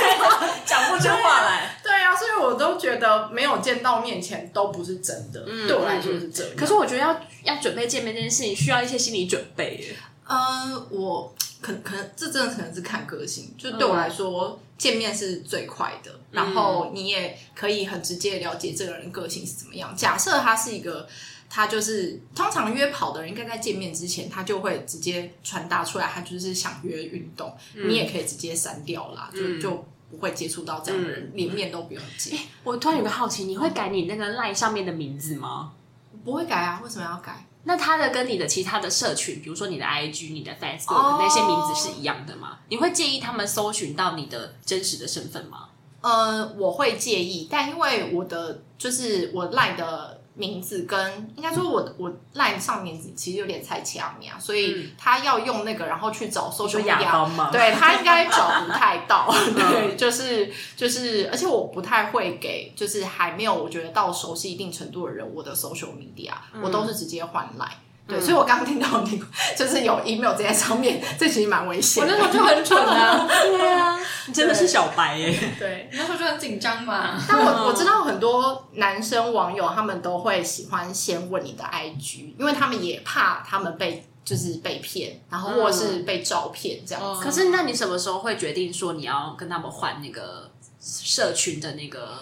[0.67, 1.79] 讲不出话来。
[1.83, 2.02] 对
[2.43, 4.33] 我都觉得没有见到面前。
[4.53, 6.57] 都不是真的，嗯、对我来说是真的。
[6.57, 9.97] 可是我觉得要要准备见面这件事情，需要一些心理准备耶。
[10.27, 16.11] 呃，我可能可能这真的可能是看个性，就对我来说，嗯、见面是最快的。
[16.31, 19.95] 然后你也可以很直接了解这个人个性是怎么样。
[19.97, 21.09] 假设他是一个，
[21.49, 27.55] 他就是通常约跑的人，应该在见面之前，他就会直接传达出来，他就是想约运动。
[27.75, 29.85] 嗯、你也可以直接删掉啦，就就。
[30.13, 32.39] 不会接触到这样的人，连面都不用见。
[32.63, 35.73] 我突然有个好奇，你会改你那个 line 上面的名字吗？
[36.23, 37.47] 不会改啊，为什么要改？
[37.65, 42.59] 那他的跟你的其他的社群，比如说你的 IG、你的 Facebook 那些名字是一样的吗？
[42.69, 45.71] 你会介意他们搜寻到你的真实的身份吗？
[46.03, 50.22] 呃，我会介意，但因为我的就是我 line 的。
[50.35, 67.77] 名字跟应该说我，我我 line 上面其实有点菜市仔名，所以他要用那个，然后去找 social media，对他应该找不太到， 对，就是就是，而且我不太会给，就是还没有我觉得到熟悉一定程度的人，我的 social media，我都是直接换 line。
[68.07, 69.23] 对，所以我刚刚听到你
[69.57, 72.03] 就是有 email 在上面， 这其实蛮危险。
[72.03, 75.39] 我那时候就很蠢啊， 对啊，你真的是小白耶。
[75.59, 77.17] 对，那时候就很紧张嘛。
[77.29, 87.23] 但我我知道很多男生网友他们都会喜欢先问你的 IG，因为他们也怕他们被就是被骗，然后或者是被照骗这样子。
[87.23, 92.19] 可是那你什么时候会决定说你要跟他们换那个社群的那个？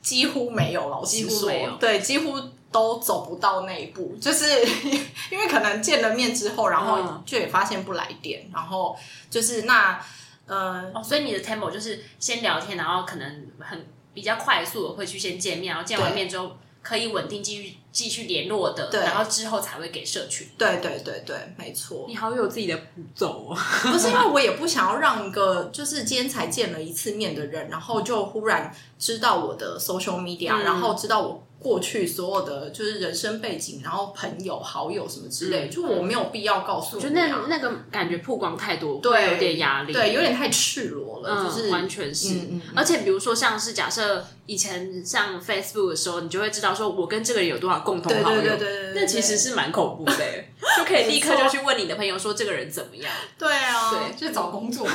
[0.00, 1.70] 几乎没有，老实说，几乎没有。
[1.76, 2.38] 对，几乎。
[2.74, 4.44] 都走不到那一步，就是
[5.30, 8.96] 因为可能见了面之后，然后就也发现不来电，嗯、然后
[9.30, 10.04] 就是那
[10.46, 20.48] 呃、哦，所以你的 tempo 就是先聊天，然后可能很比较快速的会去先见面，然后见完面之后可以稳定继续继续联络的，对然后之后才会给社群。
[20.58, 22.06] 对对对对，没错。
[22.08, 31.46] 你好有自己的步骤哦，不是因为我也不想要让一个就是今天才见了一次面的人，然后就忽然知道我的 social media，、嗯、然后知道我。
[31.64, 37.08] 过去所有的就是人生背景，然后朋友、好友什么之类，嗯、就我没有必要告诉你、啊。
[37.08, 42.34] 就那那个感觉曝光太多，对，有点压力，对，有点太赤裸了，嗯、就是完全是。
[42.34, 50.16] 嗯嗯嗯、而且比如说，像是假设以前上 Facebook 的时候，你就会知道说我跟这个人有多少共同好友，对对对对，对，那其实是蛮恐怖的，
[50.76, 53.10] 就可以立刻就去问你的朋友说这个人怎么样。
[53.38, 54.86] 对啊，对，就找工作。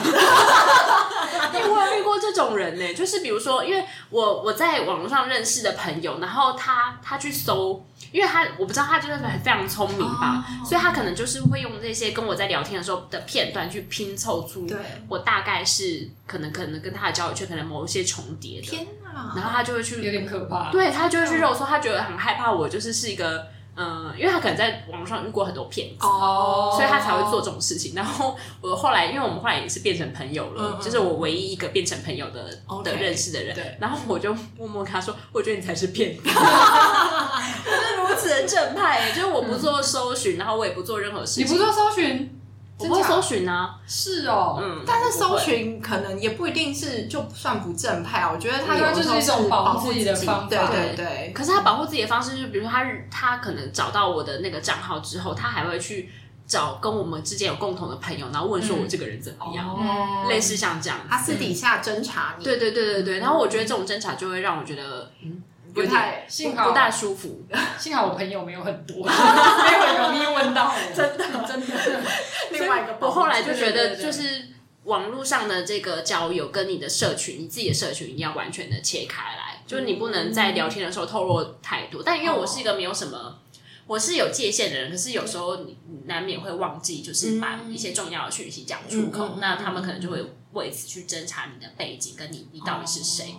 [1.54, 23.48] 因为我有遇过这种人呢，就是比如说，因为我我在网络上认识的朋友，然后他他去搜，因为他我不知道他就是很非常聪明吧，哦、所以他可能就是会用这些跟我在聊天的时候的片段去拼凑出，对，我大概是可能可能跟他的交友圈可能某一些重叠的，天哪，然后他就会去有点可怕，对他就会去肉搜，他觉得很害怕我就是是一个。
[23.82, 27.96] 嗯，因为他可能在网上遇过很多骗子哦，所以他才会做这种事情。
[27.96, 33.56] 然后我后来，因为我们后来也是变成朋友了，嗯、就是我唯一一个变成朋友的、嗯、的认识的人。
[33.56, 36.24] 对，然后我就默默跟他说：“我觉得你才是骗子。
[36.28, 41.46] ”我是如此的正派，就是我不做搜寻，然后我也不做任何事情。
[41.46, 42.39] 你不做搜寻？
[42.80, 48.32] 我不会搜寻啊，是哦，嗯，但是搜寻可能也不一定是就算不正派啊。
[48.34, 51.34] 我觉得他有就是一种保护自己的方法，对对对。
[51.36, 56.10] 可是他保护自己的方式，就是比如说他他可能找到我的那个账号之后，他还会去
[56.48, 62.44] 找跟我们之间有共同的朋友，然后问说我这个人怎么样，类似像这样，他私底下侦查你。
[62.46, 63.20] 对对对对对。
[63.20, 65.44] 然后我觉得这种侦查就会让我觉得，嗯。
[65.86, 67.46] 不太幸好不大舒服，
[67.80, 71.26] 幸好我朋友没有很多， 没有很容易问到我， 真的。
[71.48, 71.60] 真
[71.94, 72.10] 的。
[72.52, 74.48] 另外一个，我后来就觉得，就是
[74.84, 82.02] 网络上的这个交友跟你的社群，你自己的社群一定要完全的切开来，就是你不能在聊天的时候透露太多。
[82.04, 83.40] 但因为我是一个没有什么，
[83.88, 93.36] 我是有界限的人，可是有时候你难免会忘记，就是把一些重要的讯息讲出口，那他们可能就会为此去侦查你的背景，跟你你到底是谁，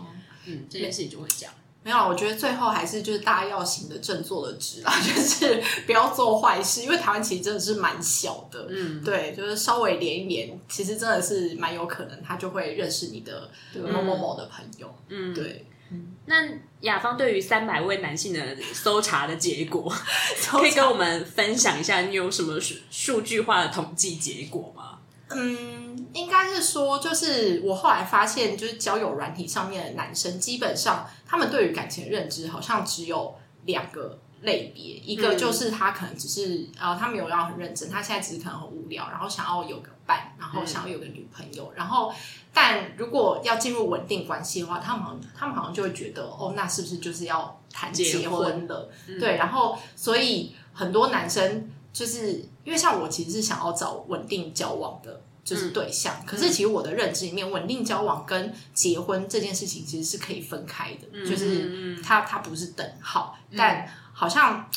[0.47, 1.55] 嗯，这件事情就会这样。
[1.83, 15.67] 没有，我觉得最后还是就是大家要行的正，坐的直啦， 就是不要做坏事，因为台湾其实真的是蛮小的，嗯，对，就是稍微连一连，其实真的是蛮有可能他就会认识你的某某某的朋友，嗯，对。
[15.93, 16.37] 嗯，那
[16.83, 19.93] 雅芳对于三百位男性的搜查的结果，
[20.49, 25.01] 可以跟我们分享一下，你有什么数数据化的统计结果吗？
[25.31, 42.13] 嗯，应该是说，就是我后来发现，就是交友软体上面的男生，基本上他们对于感情的认知好像只有两个类别，一个就是他可能只是呃，他没有要很认真，他现在只是可能很无聊，然后想要有个伴，然后想要有个女朋友，然后
[42.53, 48.91] 但如果要进入稳定关系的话，他们好像他们好像就会觉得，哦，那是不是就是要谈结婚了？
[49.07, 51.71] 婚对，然后所以很多男生。
[51.93, 56.15] 就是因为像我其实是想要找稳定交往的，就是对象。
[56.21, 63.37] 嗯、可是其实我的认知里面，稳定交往跟结婚这件事情其实是可以分开的，嗯、就是它它不是等号。
[63.51, 64.71] 嗯、但好像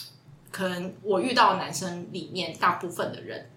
[0.51, 3.47] 可能我遇到的男生里面，大部分的人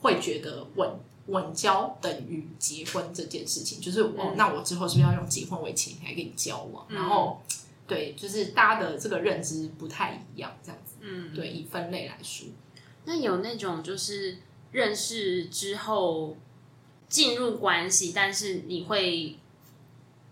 [0.00, 0.90] 会觉得稳
[1.28, 6.84] 稳交等于结婚这件事情，就是我、嗯、那我之后是不是要用结婚为前提来跟你交往？
[6.90, 7.40] 嗯、然后
[7.86, 10.96] 对，就是大家的这个认知不太一样，这样子。
[11.00, 12.46] 嗯，对，以分类来说。
[13.04, 14.38] 那有那种就是
[14.72, 16.36] 认识之后
[17.08, 19.38] 进入关系，但是你会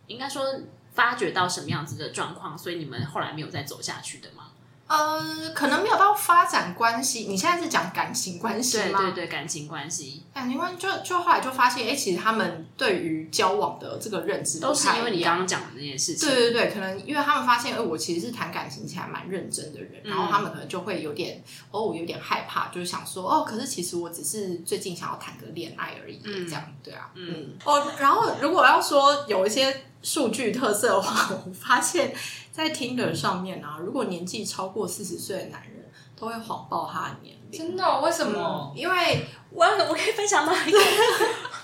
[0.06, 4.49] 应该说发觉到什么样子的状况，所以你们后来没有再走下去的吗？
[4.90, 7.26] 呃，可能没有到发展关系。
[7.28, 8.98] 你现在是讲感情关系吗？
[8.98, 16.28] 对对对，感情关系，感情关系就就后来就发现，哎、欸，其实他们对于交往的这个认知都是因为你刚刚讲的那件事情。
[16.28, 32.14] 对对对，可能因为他们发现，哎、欸，我其实是谈感情起来蛮认真的人，嗯、然后他们可能就会有点哦，有点害怕，就是想说，哦，可是其实我只是最近想要谈个恋爱而已，嗯、这样对啊，嗯，嗯哦，然后如果要说有一些数据特色的话，我发现。
[32.52, 37.58] 在 Tinder 上面啊，如果年纪超过四十岁的男人，都会谎报他的年龄。
[37.58, 38.00] 真的、哦？
[38.04, 38.72] 为什么？
[38.74, 40.52] 嗯、因为我我可以分享吗？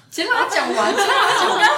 [0.08, 1.68] 先把它讲完，先把它讲完。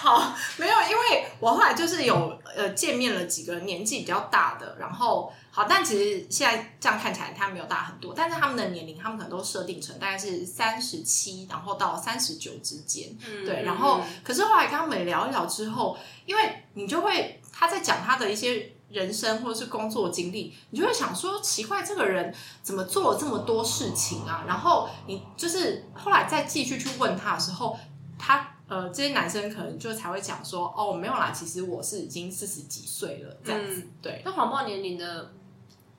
[0.00, 2.14] 好，没有，因为我后来就是有
[2.56, 13.16] 呃见面了几个年纪比较大的，然后好，但其实现在这样看起来他没有大很多，但是他们的年龄，他们可能都设定成大概是三十七，然后到三十九之间。
[13.28, 17.40] 嗯、对，然后可是后来跟他们聊一聊之后，因为你就会。
[17.58, 22.30] 他在讲他的一些人生或者是工作经历，你就会想说奇怪，这个人
[22.62, 24.44] 怎么做了这么多事情啊？
[24.46, 27.78] 然后你就是后来再继续去问他的时候，
[28.18, 33.80] 他呃这些男生可能就才会讲说哦没有啦，其实我是已经四十几岁了这样子。
[33.80, 35.32] 嗯、对，那谎报年龄的。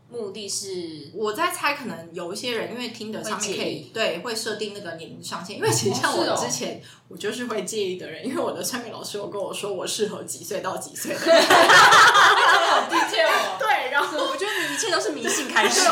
[0.09, 13.57] 目的是我在猜，可能有一些人因为听的上面可以对会设定那个年龄上限，因为其实像我之前我就是会介意的人，因为我的算命老师有跟我说我适合几岁到几岁的人，好 detail 哦。
[13.59, 15.89] 对，然后我觉得你一切都是迷信开始。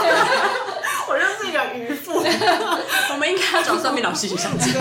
[1.07, 2.13] 我就是一个渔夫，
[3.11, 4.71] 我们应该要找算命老师一起上节。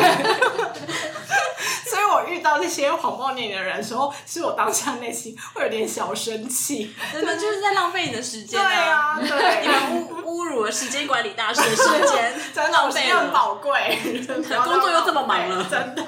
[2.45, 9.19] 到那些谎报年龄的人的时候，其实我当下内心会有点小生气，真的就是在浪费你的时间啊！
[9.19, 16.05] 对啊，对，你们侮侮辱了时间管理大师的时间， 真的时间很宝贵，真 的工作又这么忙了，真的。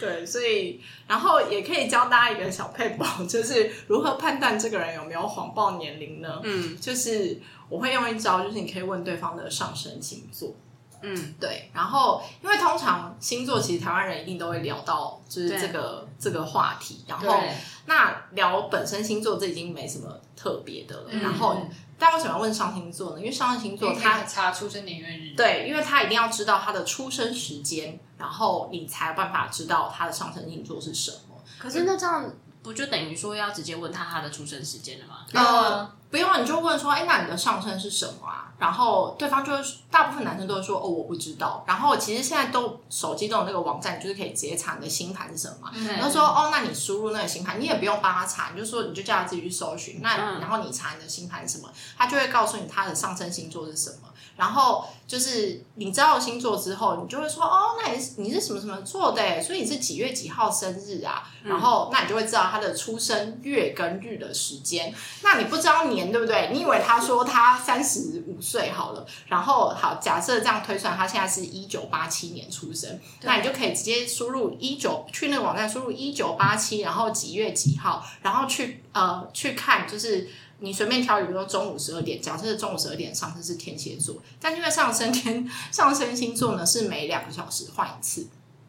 [0.00, 6.40] 对，所以然后也可以教大家一个小配宝，就是如何判断这个人有没有谎报年龄呢？
[6.42, 7.38] 嗯，就是
[7.68, 10.56] 我会用一招，就是你可以问对方的上升星座。
[11.02, 11.70] 嗯，对。
[11.74, 17.04] 然后因为通常星座，其实台湾人一定都会聊到，就是这个这个话题。
[17.06, 17.38] 然后
[17.86, 21.08] 那聊本身星座，这已经没什么特别的了。
[21.10, 21.56] 嗯、然后。
[22.02, 23.20] 但为什么要问上星座呢？
[23.20, 31.36] 因为上升星座它查出生年月日，对，因为他一定要知道他的出生时间，然后你才有办法知道他的上升星座是什么。
[31.58, 32.24] 可是那这样
[32.62, 35.26] 不就等于说要直接问他他的出生时间了吗？
[35.34, 38.52] 呃，不用，你就问说，哎，那你的上升是什么啊？
[38.58, 41.64] 然后对方就会，大部分男生都会说，哦，我不知道。
[41.66, 50.00] 然后其实现在都手机都有那个网站，就是可以直接查你的星盘是什么然后说，哦，那你输入那个星盘，你也不用帮他查，你就说你就叫他自己去搜寻。
[50.02, 54.08] 那、嗯、然后你查你的星盘是什么，他就会告诉你他的上升星座是什么。
[54.40, 59.42] 然后就是你知道星座之后，你就会说哦，那你是你是什么什么座的？
[59.42, 61.22] 所以你是几月几号生日啊？
[61.44, 64.94] 嗯、然后那你就会知道他的出生月跟日的时间。
[65.22, 66.48] 那你不知道年对不对？
[66.54, 80.30] 你以为他说他三十五岁好了，然后好假设这样推算，他现在是一九八七年出生，那你就可以直接输入一九去那个网站输入一九八七，然后几月几号，然后去呃去看就是。
[80.62, 88.26] 你随便挑，比如说中午十二点，假设是中午十二点上升是天蝎座，但因为上升天上升星座呢是每两个小时换一次，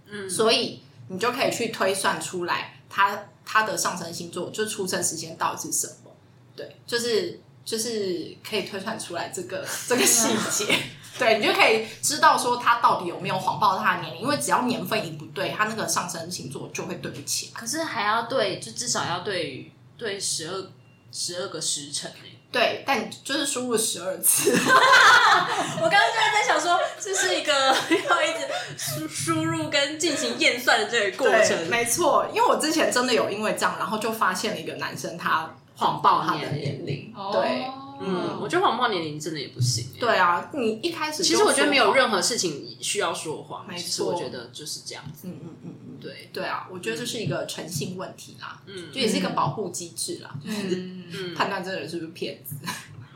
[0.08, 6.12] 嗯，所以你就可以去推算出来他他的上升星座就出生时间到底是什么，
[6.56, 10.74] 对，就是就是可以推算出来这个这个细节，
[11.20, 17.50] 对，你就可以知道说他到底有没有谎报他的年龄，因为只要年份一不对，他那个上升星座就会对不起。
[17.54, 20.72] 可是还要对，就至少要对对十二。
[21.12, 22.12] 十二个时辰
[22.51, 24.51] 对，但就是输入十二次。
[24.51, 27.53] 我刚刚就在想说，这是一个
[28.09, 28.45] 要一直
[28.78, 31.68] 输输入跟进行验算的这个过程。
[31.70, 37.14] 没错，因为我之前真的有因为这样，然后就发现了一个男生他谎报他的年龄。
[37.16, 37.66] 哦、对。
[38.03, 39.88] 嗯，我觉得谎报年龄真的也不行。
[39.99, 45.28] 对啊，你一开始其实我觉得没有任何事情需要说谎，没错，其实我觉得就是这样子。
[45.28, 46.30] 嗯嗯嗯嗯，对。
[46.34, 52.56] 对啊，我觉得这是一个诚信问题啦，嗯，就也是一个保护机制啦，就是，判断这个人是不是骗子。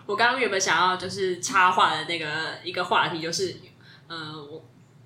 [0.05, 2.27] 我刚刚原本想要就是插话的那个
[2.63, 3.57] 一个话题，就是
[4.07, 4.15] 呃，
[4.51, 4.63] 我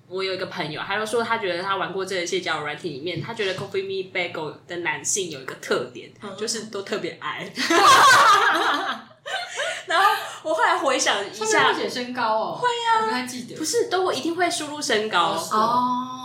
[0.08, 7.50] 我有一个朋友，他就说他觉得他玩过这些交友软体里面，他觉得 Coffee Me Bagel 的男性有一个特点，就是都特别矮。
[9.86, 10.04] 然后
[10.42, 15.32] 我后来回想一下，写身高哦，会啊，我不太记得，不是都我一定会输入身高。
[15.32, 16.19] 哦，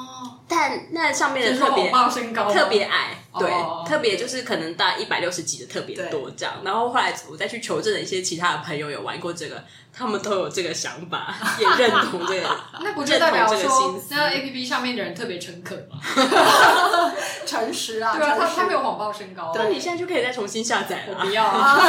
[0.48, 3.50] 但那上面的特别身高特别矮，对，
[3.88, 6.62] 特别就是可能大一百六十几的特别多这样。
[6.64, 9.64] 然后后来我再去求证了一些其他的朋友有玩过这个，
[9.98, 12.50] 他们都有这个想法， 也认同这个，
[12.84, 15.98] 那不就代表说那 APP 上面的人特别诚恳吗？
[17.46, 21.24] 诚实啊，对啊，他他没有谎报身高，那你现在就可以再重新下载了。
[21.24, 21.80] 不要啊！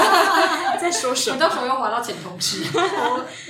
[0.74, 1.34] 你在说什么？
[1.36, 2.62] 你到时候又滑到前同事。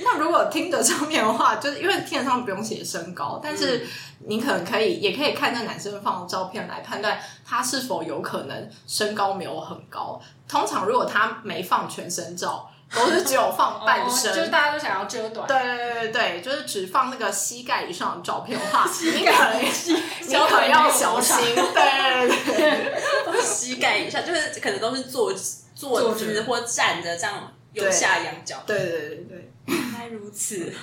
[0.03, 3.85] 那如果听的上面的话，就是因为听的上面不用写身高，但是
[4.25, 10.19] 你可能可以，也可以看那男生放的照片来判断他是否有可能身高没有很高。
[10.47, 12.69] 通常如果他没放全身照。
[12.93, 15.45] 都是只有放半身，就是大家都想要遮短。
[15.45, 21.37] 对对对对，就是只放那个膝盖以上的照片的话， 你可能你可能要小心。
[21.53, 22.93] 对对
[23.25, 25.33] 对，膝盖以上就是可能都是坐
[25.75, 28.63] 坐姿或站着这样由下仰角。
[28.65, 30.73] 对对对对，原来如此，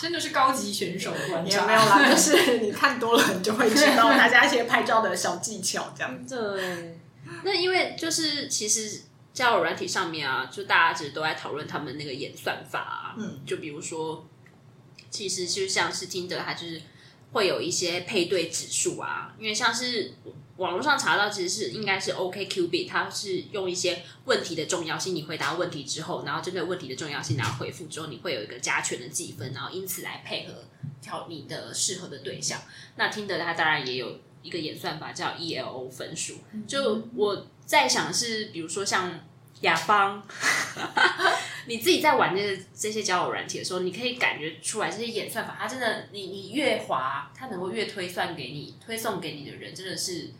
[0.00, 1.60] 真的是高级选手观察。
[1.60, 6.26] 也没有啦，就是你看多了，你就会知道大家一些拍照的小技巧这样。
[6.26, 7.00] 对，
[7.42, 9.02] 那因为就是其实。
[9.32, 13.14] 交友软体上面啊，就大家其实都在讨论他们那个演算法啊。
[13.18, 14.28] 嗯，就比如说，
[15.10, 16.82] 其实就像是 Tinder，它就是
[17.32, 19.34] 会有一些配对指数啊。
[19.38, 20.12] 因为像是
[20.58, 30.54] 网络上查到，其实是应该是 OKCupid，它是用一些问题的重要性，你回答问题之后，然后针对问题的重要性，然后回复之后，你会有一个加权的计分，然后因此来配合
[31.00, 32.60] 挑你的适合的对象。
[32.96, 36.34] 那 Tinder 它当然也有一个演算法叫 ELO 分数，
[36.66, 37.46] 就我。
[37.64, 39.10] 在想是，比如说像
[39.62, 40.22] 雅芳，
[41.66, 50.32] 你自己在玩这这些交友软体的时候，你可以感觉出来这些演算法，它真的，你你越滑，它能够越推算给你推送给你的人，真的是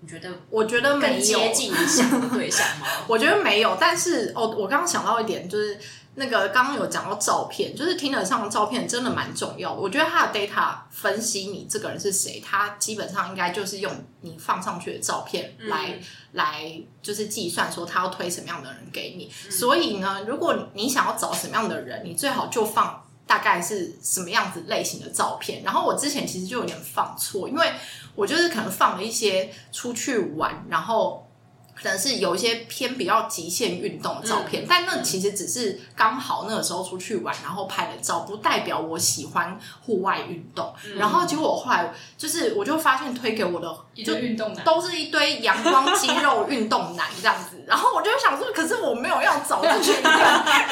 [0.00, 2.86] 你觉得我觉得没有更接近你想的对象吗？
[3.08, 5.78] 我觉得没有，但是哦，我刚刚想到一点，就是
[6.16, 9.80] 那个刚刚有讲到照片，就是 Tinder 上的照片真的蛮重要的。
[9.80, 16.00] 我觉得他的 data 分析你这个人是谁，他基本上应该就是用你放上去的照片来、嗯、
[16.32, 19.28] 来就是计算说他要推什么样的人给你。
[19.46, 25.62] 嗯、所以呢，如果你想要找什么样的人，你最好就放大概是什么样子类型的照片。
[25.64, 27.72] 然后我之前其实就有点放错，因为
[28.14, 31.23] 我就是可能放了一些出去玩，然后。
[31.74, 40.72] 可能是有一些偏比较极限运动的照片，嗯、但那其实只是刚好那个时候出去玩，然后拍的照，不代表我喜欢户外运动。
[40.86, 47.62] 嗯、然后结果我后来就是，我就发现推给我的就运动男都是一堆阳光肌肉运动男这样子。
[47.66, 50.02] 然后我就想说，可是我没有要找这群人，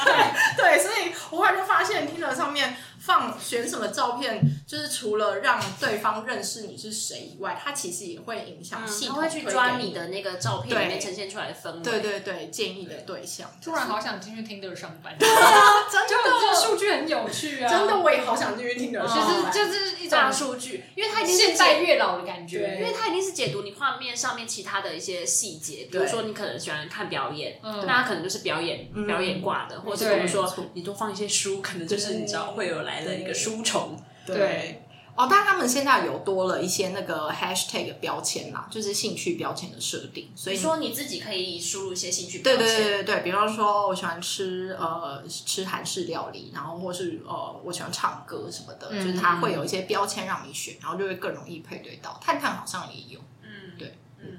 [0.04, 0.14] 对
[0.56, 2.76] 对，所以我后来就发现 Tinder 上面。
[3.04, 11.82] 放选什么照片，就是除了让对方认识你是谁以外，他其实也会影响系统，他会去抓你的那个照片里面呈现出来的氛围。
[11.82, 13.50] 对对对，建议的对象。
[13.62, 17.68] 突然好想进去 Tinder 上班， 对啊，真的，这个数据很有趣啊！
[17.68, 19.52] 真的，我也好想进去 Tinder 上班。
[19.52, 34.00] 其实就是一种大数据，因为它已经是现代月老的感觉，因为它已经是解读你画面上面其他的一些细节，比如说你可能喜欢看表演，那他可能就是表演表演挂的，或者比如说你多放一些书，可能就是你知道会有来了一个书虫。
[34.24, 34.82] 对，对
[35.16, 40.30] 哦，但他们现在有多了一些那个 hashtag 标签啦，就是兴趣标签的设定。
[40.34, 42.64] 所以说你自己可以输入一些兴趣标签。
[42.64, 52.18] 对对对对对，比方说我喜欢吃呃吃韩式料理，然后或是呃我喜欢唱歌什么的，嗯、就是它会有一些标签让你选，然后就会更容易配对到。
[52.22, 54.38] 探探好像也有，嗯，对，嗯。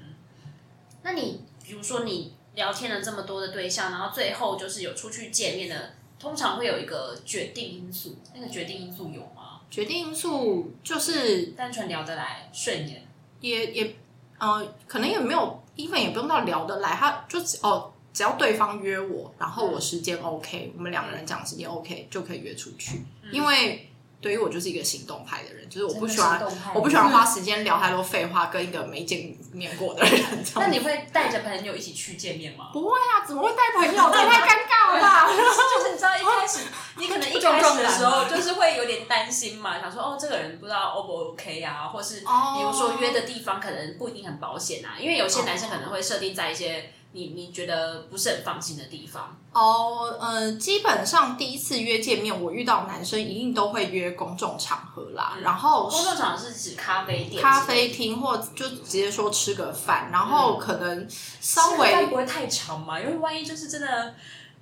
[1.02, 5.92] 那你比如说你聊天了这么多的对象，然后最后就是有出去见面的。
[6.18, 9.60] 通常会有一个决定因素，那个决定因素有吗？
[9.70, 13.02] 决定因素就是单纯聊得来、顺眼，
[13.40, 13.96] 也也
[14.38, 23.88] 呃，可能也没有，even 也不用到聊得来，他就哦，只要对方约我，然后我时间 OK，、嗯、我们两个人讲时间 OK，就可以约出去，嗯、因为。
[24.24, 26.40] 对于我就是一个行动派的人，就是我不喜欢，
[26.74, 30.18] 我不喜欢花时间聊太多废话，跟一个没见面过的人。
[30.54, 32.70] 那你会带着朋友一起去见面吗？
[32.72, 34.10] 不会啊，怎么会带朋友？
[34.10, 35.28] 这太尴尬了吧！
[35.28, 36.60] 就是你知道一开始，
[36.96, 46.92] 你可能一开始的时候就是会有点担心嘛，想说哦，这个人不知道 O 不 OK 啊，或是比如说约的地方可能不一定很保险啊，因为有些男生可能会设定在一些。
[47.16, 55.34] 你你觉得不是很放心的地方哦？Oh, 呃，基本上第一次约见面，我遇到男生一定都会约公众场合啦。
[55.36, 60.08] 嗯、然后公众场合是指咖啡店、咖啡厅，或就直接说吃个饭。
[60.10, 61.06] 然后可能
[61.40, 64.12] 稍微、嗯、不会太长嘛，因为万一就是真的，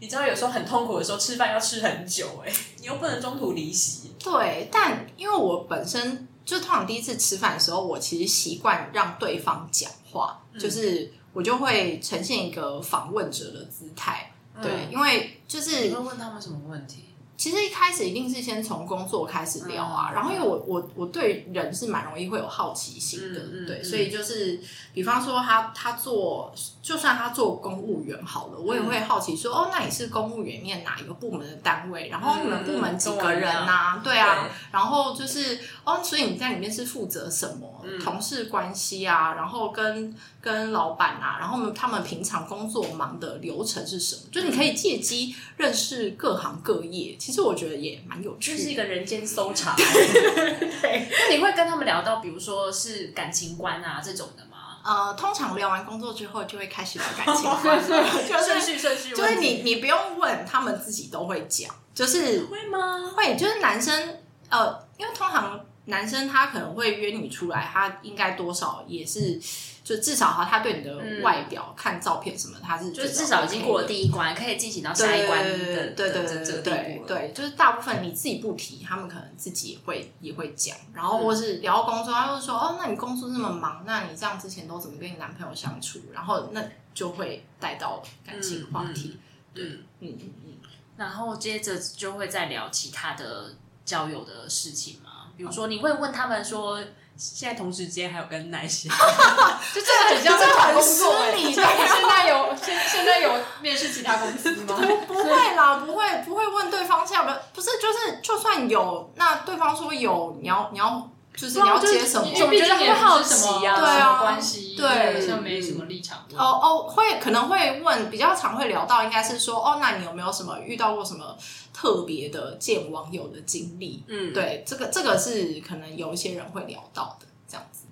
[0.00, 4.12] 你知道有时候很痛苦的时候，吃饭要吃很久哎、欸，你又不能中途离席。
[4.22, 11.10] 对，但因为我本身就通常第一次吃饭的时候，我其实习惯让对方讲话，嗯、就是。
[11.32, 17.04] 我就会呈现一个访问者的姿态，对，嗯、因为就是你会问他们什么问题？
[17.42, 24.60] 其实一开始一定是先从工作开始聊啊，嗯、然后因为我我我对人是蛮容易会有好奇心的，嗯、对，嗯、所以就是
[24.94, 32.08] 比方说他他做，就算他做公务员好了，我也会好奇说，嗯、哦，那你是公务员里面哪一个部门的单位？
[32.10, 34.00] 然后你们部门几个人呐、啊？
[34.04, 37.82] 对啊，对然后就是哦，所以你在里面是负责什么？
[37.82, 44.22] 嗯、同事关系啊，然后跟跟老板啊，然后他们平常工作忙的流程是什么？
[44.30, 47.16] 就你可以借机认识各行各业。
[47.18, 49.74] 其实我觉得也蛮有趣，就是一个人间搜查。
[49.78, 54.78] 对，那你会跟他们聊到，比如说是感情观啊这种的吗？
[54.84, 63.12] 呃，通常聊完工作之后，就会开始聊感情观， 顺序顺序，就是你你不用问，他们自己都会讲，就是会吗？
[63.16, 64.18] 会，就是男生
[64.48, 69.40] 呃，因为通常男生他可能会约你出来，他应该多少也是。
[69.84, 75.58] 就至少哈，他对你的外表、嗯、看照片什么，他是就至少已经过了第一关，可以进行到下一关的。
[75.58, 80.76] 对对对对对对，就是大部分你自己不提，他们可能自己也会也会讲。
[80.94, 85.98] 然后或是聊工作，他就说哦，那你工作这么忙，那你这样之前都怎么跟你男朋友相处？
[86.12, 86.62] 然后那
[86.94, 89.18] 就会带到感情话题。
[89.52, 90.52] 对，嗯嗯嗯。
[90.96, 93.54] 然后接着就会再聊其他的
[93.84, 96.80] 交友的事情嘛，比如说你会问他们说。
[97.14, 98.88] 现在同时间还有跟哪些？
[98.88, 101.26] 就这个很像在找工作。
[101.36, 103.30] 你现在有现现在有
[103.60, 104.80] 面试其他公司吗？
[105.06, 112.28] 不会啦，不会不会问对方下不不是就是就算有，那对方说有，你要你要就是你要接什么？
[112.28, 116.26] 我觉得很好奇啊，对啊，关系对，好像没什么立场。
[116.32, 121.36] 哦哦，会可能会问，比较常会聊到，应该是说哦，那你有没有什么遇到过什么？
[121.72, 127.86] 特别的见网友的经历，嗯，对，这个这个是可能有一些人会聊到的，这样子。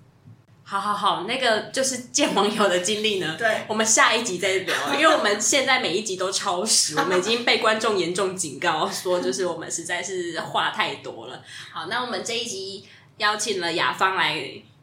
[0.63, 3.35] 好好好，那个就是见网友的经历呢。
[3.37, 11.41] 对，我们下一集再聊，因为我们现在每一集都超时，我们已经被观众严重警告说，就是我们实在是话太多了。
[11.73, 12.87] 好，那我们这一集
[13.21, 14.35] 邀请了雅芳来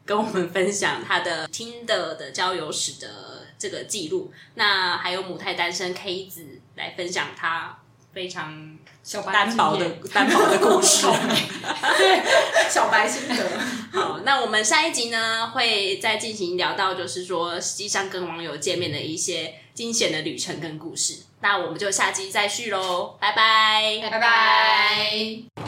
[0.07, 7.77] 跟我们分享她的 Tinder 的交友史的这个记录，那还有母胎单身 K 子来分享她
[8.15, 8.79] 非常
[9.33, 11.07] 单薄的单薄的故事。
[11.99, 13.45] 对，小白心得。
[13.93, 21.25] 好，那我们下一集呢，会再进行聊到，就是说实际上跟网友见面的一些惊险的旅程跟故事。
[21.41, 25.68] 那我们就下集再续喽，拜拜，拜拜。